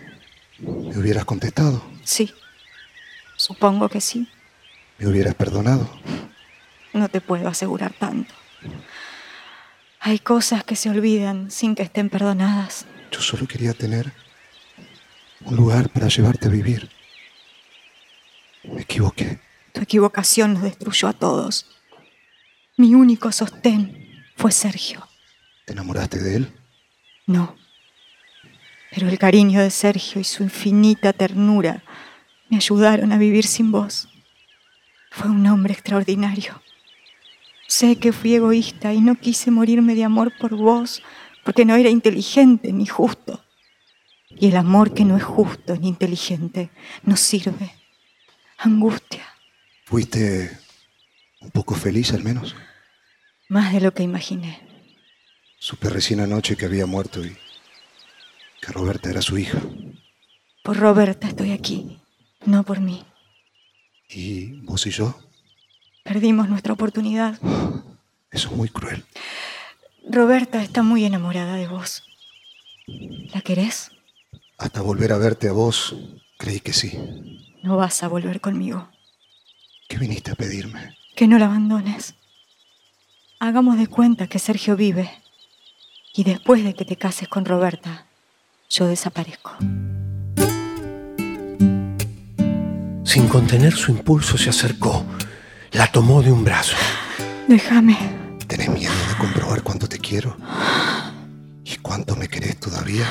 ¿Me 0.60 0.98
hubieras 0.98 1.24
contestado? 1.24 1.82
Sí. 2.04 2.32
Supongo 3.36 3.88
que 3.88 4.00
sí. 4.00 4.28
¿Me 4.98 5.06
hubieras 5.06 5.34
perdonado? 5.34 5.88
No 6.92 7.08
te 7.08 7.20
puedo 7.20 7.48
asegurar 7.48 7.92
tanto. 7.92 8.34
Hay 10.00 10.18
cosas 10.18 10.64
que 10.64 10.76
se 10.76 10.90
olvidan 10.90 11.50
sin 11.50 11.74
que 11.74 11.82
estén 11.82 12.10
perdonadas. 12.10 12.86
Yo 13.10 13.20
solo 13.20 13.46
quería 13.46 13.72
tener 13.72 14.12
un 15.44 15.56
lugar 15.56 15.90
para 15.90 16.08
llevarte 16.08 16.48
a 16.48 16.50
vivir. 16.50 16.90
Me 18.64 18.82
equivoqué. 18.82 19.40
Tu 19.72 19.80
equivocación 19.80 20.54
nos 20.54 20.62
destruyó 20.62 21.08
a 21.08 21.12
todos. 21.12 21.66
Mi 22.76 22.94
único 22.94 23.32
sostén 23.32 24.24
fue 24.36 24.52
Sergio. 24.52 25.06
¿Te 25.64 25.72
enamoraste 25.72 26.18
de 26.18 26.36
él? 26.36 26.52
No. 27.26 27.56
Pero 28.92 29.08
el 29.08 29.18
cariño 29.18 29.60
de 29.60 29.70
Sergio 29.70 30.20
y 30.20 30.24
su 30.24 30.42
infinita 30.42 31.12
ternura 31.12 31.82
me 32.48 32.56
ayudaron 32.56 33.12
a 33.12 33.18
vivir 33.18 33.46
sin 33.46 33.70
vos. 33.70 34.08
Fue 35.10 35.30
un 35.30 35.46
hombre 35.46 35.72
extraordinario. 35.72 36.60
Sé 37.68 37.96
que 37.96 38.12
fui 38.12 38.34
egoísta 38.34 38.92
y 38.92 39.00
no 39.00 39.14
quise 39.14 39.50
morirme 39.50 39.94
de 39.94 40.04
amor 40.04 40.32
por 40.38 40.56
vos 40.56 41.02
porque 41.44 41.64
no 41.64 41.76
era 41.76 41.88
inteligente 41.88 42.72
ni 42.72 42.86
justo. 42.86 43.44
Y 44.28 44.48
el 44.48 44.56
amor 44.56 44.92
que 44.92 45.04
no 45.04 45.16
es 45.16 45.22
justo 45.22 45.76
ni 45.76 45.88
inteligente 45.88 46.70
no 47.04 47.16
sirve. 47.16 47.74
Angustia. 48.58 49.24
¿Fuiste 49.84 50.58
un 51.40 51.50
poco 51.50 51.74
feliz 51.74 52.12
al 52.12 52.22
menos? 52.22 52.54
Más 53.48 53.72
de 53.72 53.80
lo 53.80 53.92
que 53.94 54.02
imaginé. 54.02 54.60
Supe 55.58 55.90
recién 55.90 56.20
anoche 56.20 56.56
que 56.56 56.66
había 56.66 56.86
muerto 56.86 57.24
y 57.24 57.36
que 58.60 58.72
Roberta 58.72 59.10
era 59.10 59.22
su 59.22 59.38
hija. 59.38 59.58
Por 60.62 60.76
Roberta 60.76 61.26
estoy 61.28 61.52
aquí, 61.52 62.00
no 62.44 62.64
por 62.64 62.80
mí. 62.80 63.04
¿Y 64.08 64.60
vos 64.62 64.86
y 64.86 64.90
yo? 64.90 65.18
Perdimos 66.02 66.48
nuestra 66.48 66.72
oportunidad. 66.72 67.38
Eso 68.30 68.48
es 68.50 68.56
muy 68.56 68.68
cruel. 68.68 69.04
Roberta 70.08 70.62
está 70.62 70.82
muy 70.82 71.04
enamorada 71.04 71.56
de 71.56 71.68
vos. 71.68 72.02
¿La 73.32 73.40
querés? 73.40 73.90
Hasta 74.58 74.82
volver 74.82 75.12
a 75.12 75.18
verte 75.18 75.48
a 75.48 75.52
vos, 75.52 75.96
creí 76.38 76.60
que 76.60 76.72
sí. 76.72 76.98
No 77.62 77.76
vas 77.76 78.02
a 78.02 78.08
volver 78.08 78.40
conmigo. 78.40 78.88
¿Qué 79.88 79.98
viniste 79.98 80.32
a 80.32 80.34
pedirme? 80.34 80.96
Que 81.16 81.26
no 81.26 81.38
la 81.38 81.46
abandones. 81.46 82.14
Hagamos 83.38 83.78
de 83.78 83.86
cuenta 83.86 84.26
que 84.26 84.38
Sergio 84.38 84.76
vive. 84.76 85.10
Y 86.14 86.24
después 86.24 86.64
de 86.64 86.74
que 86.74 86.84
te 86.84 86.96
cases 86.96 87.28
con 87.28 87.44
Roberta, 87.44 88.06
yo 88.70 88.86
desaparezco. 88.86 89.50
Sin 93.04 93.26
contener 93.26 93.74
su 93.74 93.90
impulso 93.90 94.38
se 94.38 94.50
acercó. 94.50 95.04
La 95.72 95.90
tomó 95.90 96.22
de 96.22 96.30
un 96.30 96.44
brazo. 96.44 96.76
Déjame. 97.48 97.98
¿Tenés 98.46 98.68
miedo 98.68 98.92
de 99.08 99.16
comprobar 99.18 99.62
cuánto 99.62 99.88
te 99.88 99.98
quiero? 99.98 100.36
¿Y 101.64 101.76
cuánto 101.76 102.14
me 102.14 102.28
querés 102.28 102.58
todavía? 102.58 103.04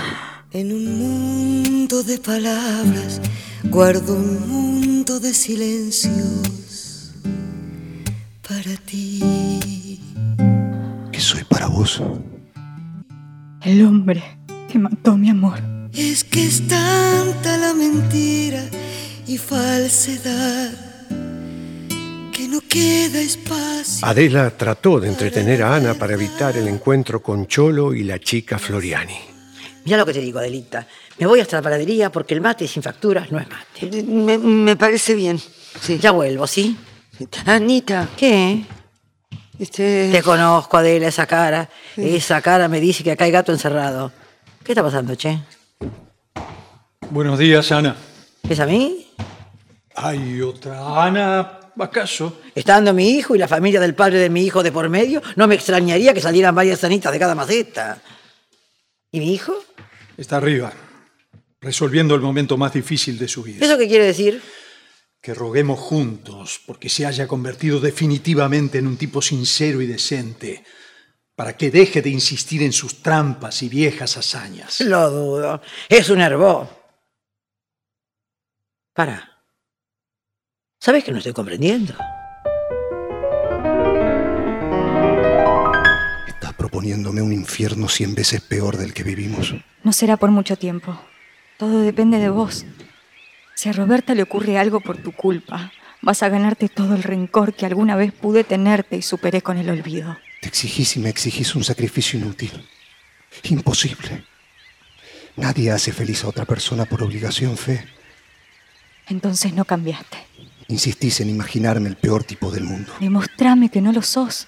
En 0.51 0.71
un 0.71 0.97
mundo 0.97 2.03
de 2.03 2.17
palabras 2.17 3.21
guardo 3.65 4.15
un 4.15 4.49
mundo 4.49 5.19
de 5.19 5.33
silencios 5.33 7.13
para 8.47 8.75
ti. 8.85 10.01
¿Qué 11.11 11.19
soy 11.19 11.43
para 11.43 11.67
vos? 11.67 12.01
El 13.61 13.85
hombre 13.85 14.38
que 14.69 14.79
mató 14.79 15.17
mi 15.17 15.29
amor. 15.29 15.59
Es 15.93 16.23
que 16.23 16.45
es 16.45 16.67
tanta 16.67 17.57
la 17.57 17.73
mentira 17.73 18.63
y 19.27 19.37
falsedad 19.37 20.71
que 22.31 22.47
no 22.47 22.61
queda 22.61 23.19
espacio. 23.19 24.07
Adela 24.07 24.51
trató 24.51 24.99
de 24.99 25.07
entretener 25.09 25.63
a 25.63 25.75
Ana 25.75 25.95
para 25.95 26.13
evitar 26.13 26.55
el 26.55 26.67
encuentro 26.67 27.21
con 27.21 27.47
Cholo 27.47 27.93
y 27.93 28.03
la 28.03 28.19
chica 28.19 28.59
Floriani. 28.59 29.17
Mira 29.85 29.97
lo 29.97 30.05
que 30.05 30.13
te 30.13 30.21
digo, 30.21 30.39
Adelita. 30.39 30.85
Me 31.17 31.25
voy 31.25 31.39
hasta 31.39 31.57
la 31.57 31.63
panadería 31.63 32.11
porque 32.11 32.35
el 32.35 32.41
mate 32.41 32.67
sin 32.67 32.83
facturas 32.83 33.31
no 33.31 33.39
es 33.39 33.47
mate. 33.49 34.03
Me, 34.03 34.37
me 34.37 34.75
parece 34.75 35.15
bien. 35.15 35.39
Sí. 35.81 35.97
Ya 35.99 36.11
vuelvo, 36.11 36.45
¿sí? 36.45 36.77
Anita. 37.45 38.07
¿Qué? 38.15 38.63
Este... 39.57 40.09
Te 40.11 40.21
conozco, 40.21 40.77
Adela, 40.77 41.07
esa 41.07 41.25
cara. 41.25 41.69
Esa 41.97 42.41
cara 42.41 42.67
me 42.67 42.79
dice 42.79 43.03
que 43.03 43.11
acá 43.11 43.25
hay 43.25 43.31
gato 43.31 43.51
encerrado. 43.51 44.11
¿Qué 44.69 44.73
está 44.73 44.83
pasando, 44.83 45.15
che? 45.15 45.35
Buenos 47.09 47.39
días, 47.39 47.71
Ana. 47.71 47.95
¿Es 48.47 48.59
a 48.59 48.67
mí? 48.67 49.07
¿Hay 49.95 50.43
otra 50.43 51.05
Ana, 51.05 51.71
acaso? 51.79 52.39
Estando 52.53 52.93
mi 52.93 53.09
hijo 53.17 53.33
y 53.33 53.39
la 53.39 53.47
familia 53.47 53.79
del 53.79 53.95
padre 53.95 54.19
de 54.19 54.29
mi 54.29 54.45
hijo 54.45 54.61
de 54.61 54.71
por 54.71 54.87
medio, 54.87 55.23
no 55.37 55.47
me 55.47 55.55
extrañaría 55.55 56.13
que 56.13 56.21
salieran 56.21 56.53
varias 56.53 56.83
anitas 56.83 57.11
de 57.11 57.17
cada 57.17 57.33
maceta. 57.33 57.99
¿Y 59.11 59.19
mi 59.19 59.33
hijo? 59.33 59.55
Está 60.15 60.37
arriba, 60.37 60.71
resolviendo 61.61 62.13
el 62.13 62.21
momento 62.21 62.55
más 62.55 62.71
difícil 62.71 63.17
de 63.17 63.27
su 63.27 63.41
vida. 63.41 63.65
¿Eso 63.65 63.75
qué 63.75 63.87
quiere 63.87 64.05
decir? 64.05 64.39
Que 65.19 65.33
roguemos 65.33 65.79
juntos 65.79 66.61
porque 66.67 66.89
se 66.89 67.07
haya 67.07 67.27
convertido 67.27 67.79
definitivamente 67.79 68.77
en 68.77 68.85
un 68.85 68.97
tipo 68.97 69.23
sincero 69.23 69.81
y 69.81 69.87
decente, 69.87 70.63
para 71.39 71.55
que 71.55 71.71
deje 71.71 72.01
de 72.01 72.09
insistir 72.09 72.61
en 72.63 72.73
sus 72.73 73.01
trampas 73.01 73.63
y 73.63 73.69
viejas 73.69 74.17
hazañas. 74.17 74.81
Lo 74.81 75.09
dudo. 75.09 75.61
Es 75.87 76.09
un 76.09 76.19
herbo. 76.19 76.69
Para. 78.93 79.39
¿Sabes 80.81 81.05
que 81.05 81.13
no 81.13 81.19
estoy 81.19 81.31
comprendiendo? 81.31 81.93
Estás 86.27 86.53
proponiéndome 86.57 87.21
un 87.21 87.31
infierno 87.31 87.87
cien 87.87 88.15
veces 88.15 88.41
peor 88.41 88.75
del 88.75 88.93
que 88.93 89.03
vivimos. 89.03 89.55
No 89.85 89.93
será 89.93 90.17
por 90.17 90.31
mucho 90.31 90.57
tiempo. 90.57 90.99
Todo 91.57 91.79
depende 91.79 92.19
de 92.19 92.27
vos. 92.27 92.65
Si 93.55 93.69
a 93.69 93.71
Roberta 93.71 94.13
le 94.13 94.23
ocurre 94.23 94.57
algo 94.57 94.81
por 94.81 94.97
tu 94.97 95.13
culpa, 95.13 95.71
vas 96.01 96.21
a 96.21 96.27
ganarte 96.27 96.67
todo 96.67 96.95
el 96.95 97.03
rencor 97.03 97.53
que 97.53 97.65
alguna 97.65 97.95
vez 97.95 98.11
pude 98.11 98.43
tenerte 98.43 98.97
y 98.97 99.01
superé 99.01 99.41
con 99.41 99.57
el 99.57 99.69
olvido. 99.69 100.17
Te 100.41 100.47
exigís 100.47 100.95
y 100.95 100.99
me 100.99 101.09
exigís 101.09 101.55
un 101.55 101.63
sacrificio 101.63 102.19
inútil. 102.19 102.51
Imposible. 103.43 104.23
Nadie 105.35 105.71
hace 105.71 105.91
feliz 105.91 106.23
a 106.23 106.27
otra 106.27 106.45
persona 106.45 106.85
por 106.85 107.03
obligación, 107.03 107.57
Fe. 107.57 107.87
Entonces 109.07 109.53
no 109.53 109.65
cambiaste. 109.65 110.17
Insistís 110.67 111.19
en 111.21 111.29
imaginarme 111.29 111.89
el 111.89 111.95
peor 111.95 112.23
tipo 112.23 112.51
del 112.51 112.63
mundo. 112.63 112.93
Demostrame 112.99 113.69
que 113.69 113.81
no 113.81 113.91
lo 113.91 114.01
sos. 114.01 114.47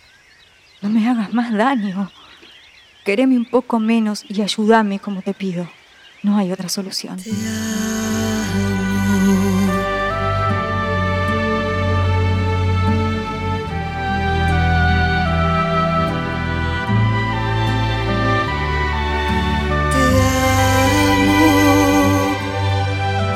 No 0.81 0.89
me 0.89 1.07
hagas 1.07 1.33
más 1.33 1.53
daño. 1.53 2.11
Quereme 3.03 3.35
un 3.37 3.45
poco 3.45 3.79
menos 3.79 4.23
y 4.27 4.41
ayúdame 4.41 4.99
como 4.99 5.21
te 5.21 5.33
pido. 5.33 5.69
No 6.23 6.37
hay 6.37 6.51
otra 6.51 6.69
solución. 6.69 7.17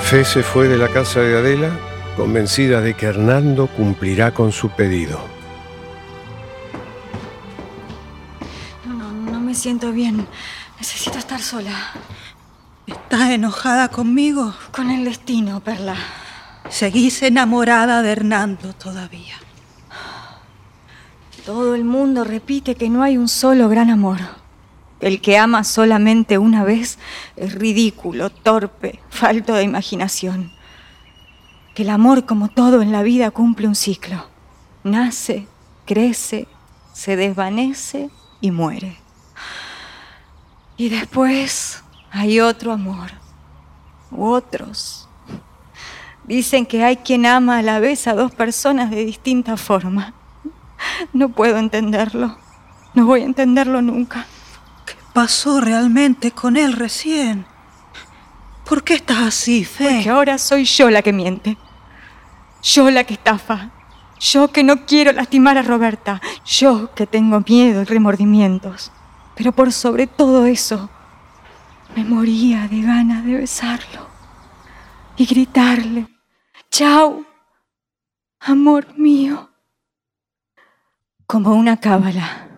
Fe 0.05 0.23
se 0.23 0.43
fue 0.43 0.67
de 0.67 0.77
la 0.77 0.87
casa 0.87 1.19
de 1.19 1.35
Adela 1.35 1.71
convencida 2.15 2.79
de 2.79 2.93
que 2.93 3.07
Hernando 3.07 3.65
cumplirá 3.65 4.35
con 4.35 4.51
su 4.51 4.69
pedido. 4.69 5.19
me 9.41 9.55
siento 9.55 9.91
bien. 9.91 10.27
Necesito 10.77 11.17
estar 11.17 11.41
sola. 11.41 11.91
¿Estás 12.85 13.31
enojada 13.31 13.87
conmigo? 13.89 14.53
Con 14.71 14.91
el 14.91 15.05
destino, 15.05 15.59
Perla. 15.61 15.95
Seguís 16.69 17.23
enamorada 17.23 18.03
de 18.03 18.11
Hernando 18.11 18.73
todavía. 18.73 19.35
Todo 21.47 21.73
el 21.73 21.83
mundo 21.83 22.23
repite 22.23 22.75
que 22.75 22.91
no 22.91 23.01
hay 23.01 23.17
un 23.17 23.27
solo 23.27 23.69
gran 23.69 23.89
amor. 23.89 24.19
El 24.99 25.21
que 25.21 25.37
ama 25.37 25.63
solamente 25.63 26.37
una 26.37 26.63
vez 26.63 26.97
es 27.35 27.53
ridículo, 27.53 28.29
torpe, 28.29 28.99
falto 29.09 29.53
de 29.53 29.63
imaginación. 29.63 30.51
Que 31.73 31.83
el 31.83 31.89
amor, 31.89 32.25
como 32.25 32.47
todo 32.47 32.81
en 32.81 32.91
la 32.91 33.03
vida, 33.03 33.31
cumple 33.31 33.67
un 33.67 33.75
ciclo. 33.75 34.25
Nace, 34.83 35.47
crece, 35.85 36.47
se 36.93 37.15
desvanece 37.15 38.09
y 38.39 38.51
muere. 38.51 38.97
Y 40.77 40.89
después 40.89 41.83
hay 42.11 42.39
otro 42.39 42.71
amor, 42.71 43.11
u 44.11 44.25
otros. 44.25 45.09
Dicen 46.23 46.65
que 46.65 46.83
hay 46.83 46.97
quien 46.97 47.25
ama 47.25 47.59
a 47.59 47.61
la 47.61 47.79
vez 47.79 48.07
a 48.07 48.13
dos 48.13 48.31
personas 48.33 48.89
de 48.89 49.05
distinta 49.05 49.57
forma. 49.57 50.13
No 51.13 51.29
puedo 51.29 51.57
entenderlo. 51.57 52.37
No 52.93 53.05
voy 53.05 53.21
a 53.21 53.25
entenderlo 53.25 53.81
nunca. 53.81 54.25
¿Qué 55.15 55.21
pasó 55.21 55.61
realmente 55.61 56.31
con 56.31 56.57
él 56.57 56.73
recién? 56.73 57.45
¿Por 58.65 58.83
qué 58.83 58.95
estás 58.95 59.19
así, 59.19 59.63
Fe? 59.63 59.85
Porque 59.85 60.09
ahora 60.09 60.37
soy 60.37 60.65
yo 60.65 60.89
la 60.89 61.01
que 61.01 61.13
miente. 61.13 61.57
Yo 62.61 62.91
la 62.91 63.05
que 63.05 63.13
estafa. 63.13 63.71
Yo 64.19 64.49
que 64.49 64.61
no 64.61 64.85
quiero 64.85 65.13
lastimar 65.13 65.57
a 65.57 65.61
Roberta. 65.61 66.21
Yo 66.43 66.93
que 66.93 67.07
tengo 67.07 67.41
miedo 67.47 67.81
y 67.81 67.85
remordimientos. 67.85 68.91
Pero 69.37 69.53
por 69.53 69.71
sobre 69.71 70.05
todo 70.05 70.47
eso, 70.47 70.89
me 71.95 72.03
moría 72.03 72.67
de 72.67 72.81
ganas 72.81 73.23
de 73.23 73.35
besarlo 73.35 74.09
y 75.15 75.25
gritarle, 75.27 76.09
chao, 76.69 77.23
amor 78.41 78.85
mío. 78.97 79.49
Como 81.25 81.53
una 81.53 81.77
cábala, 81.77 82.49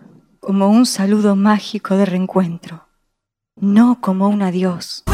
como 0.48 0.70
un 0.70 0.86
saludo 0.86 1.36
mágico 1.36 1.94
de 1.98 2.06
reencuentro, 2.06 2.86
no 3.60 4.00
como 4.00 4.30
un 4.30 4.40
adiós. 4.40 5.04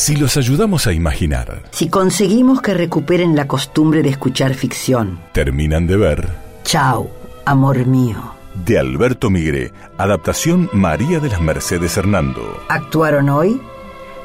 Si 0.00 0.16
los 0.16 0.38
ayudamos 0.38 0.86
a 0.86 0.94
imaginar, 0.94 1.62
Si 1.72 1.90
conseguimos 1.90 2.62
que 2.62 2.72
recuperen 2.72 3.36
la 3.36 3.46
costumbre 3.46 4.02
de 4.02 4.08
escuchar 4.08 4.54
ficción. 4.54 5.20
terminan 5.32 5.86
de 5.86 5.96
ver 5.98 6.26
Chao, 6.64 7.10
amor 7.44 7.84
mío. 7.86 8.16
de 8.64 8.78
Alberto 8.78 9.28
Migré, 9.28 9.72
adaptación 9.98 10.70
María 10.72 11.20
de 11.20 11.28
las 11.28 11.42
Mercedes 11.42 11.98
Hernando. 11.98 12.40
Actuaron 12.70 13.28
hoy 13.28 13.60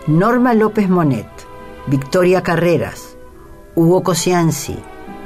Norma 0.08 0.54
López 0.54 0.88
Monet, 0.90 1.28
Victoria 1.88 2.42
Carreras, 2.42 3.18
Hugo 3.76 4.02
Cosianzi, 4.02 4.78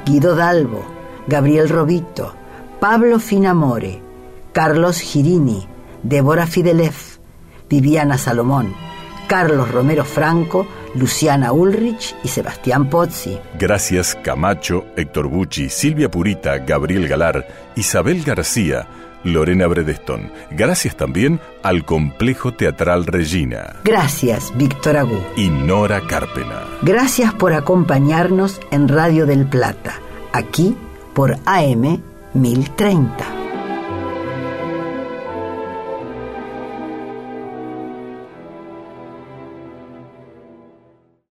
Guido 0.04 0.34
Dalbo, 0.34 0.84
Gabriel 1.28 1.68
Robito, 1.68 2.34
Pablo 2.80 3.20
Finamore, 3.20 4.02
Carlos 4.52 4.98
Girini, 4.98 5.68
Débora 6.02 6.46
Fidelev, 6.48 6.96
Viviana 7.68 8.18
Salomón, 8.18 8.74
Carlos 9.30 9.70
Romero 9.70 10.04
Franco, 10.04 10.66
Luciana 10.96 11.52
Ulrich 11.52 12.16
y 12.24 12.28
Sebastián 12.28 12.90
Pozzi. 12.90 13.38
Gracias 13.56 14.18
Camacho, 14.24 14.86
Héctor 14.96 15.28
Bucci, 15.28 15.68
Silvia 15.68 16.10
Purita, 16.10 16.58
Gabriel 16.58 17.06
Galar, 17.06 17.46
Isabel 17.76 18.24
García, 18.24 18.88
Lorena 19.22 19.68
Bredeston. 19.68 20.32
Gracias 20.50 20.96
también 20.96 21.38
al 21.62 21.84
Complejo 21.84 22.52
Teatral 22.54 23.06
Regina 23.06 23.76
Gracias, 23.84 24.52
Víctor 24.56 24.96
Agú. 24.96 25.22
y 25.36 25.48
Nora 25.48 26.00
Carpena. 26.08 26.64
Gracias 26.82 27.32
por 27.32 27.52
acompañarnos 27.52 28.60
en 28.72 28.88
Radio 28.88 29.26
del 29.26 29.46
Plata, 29.46 29.94
aquí 30.32 30.76
por 31.14 31.36
AM 31.46 32.02
1030. 32.34 33.39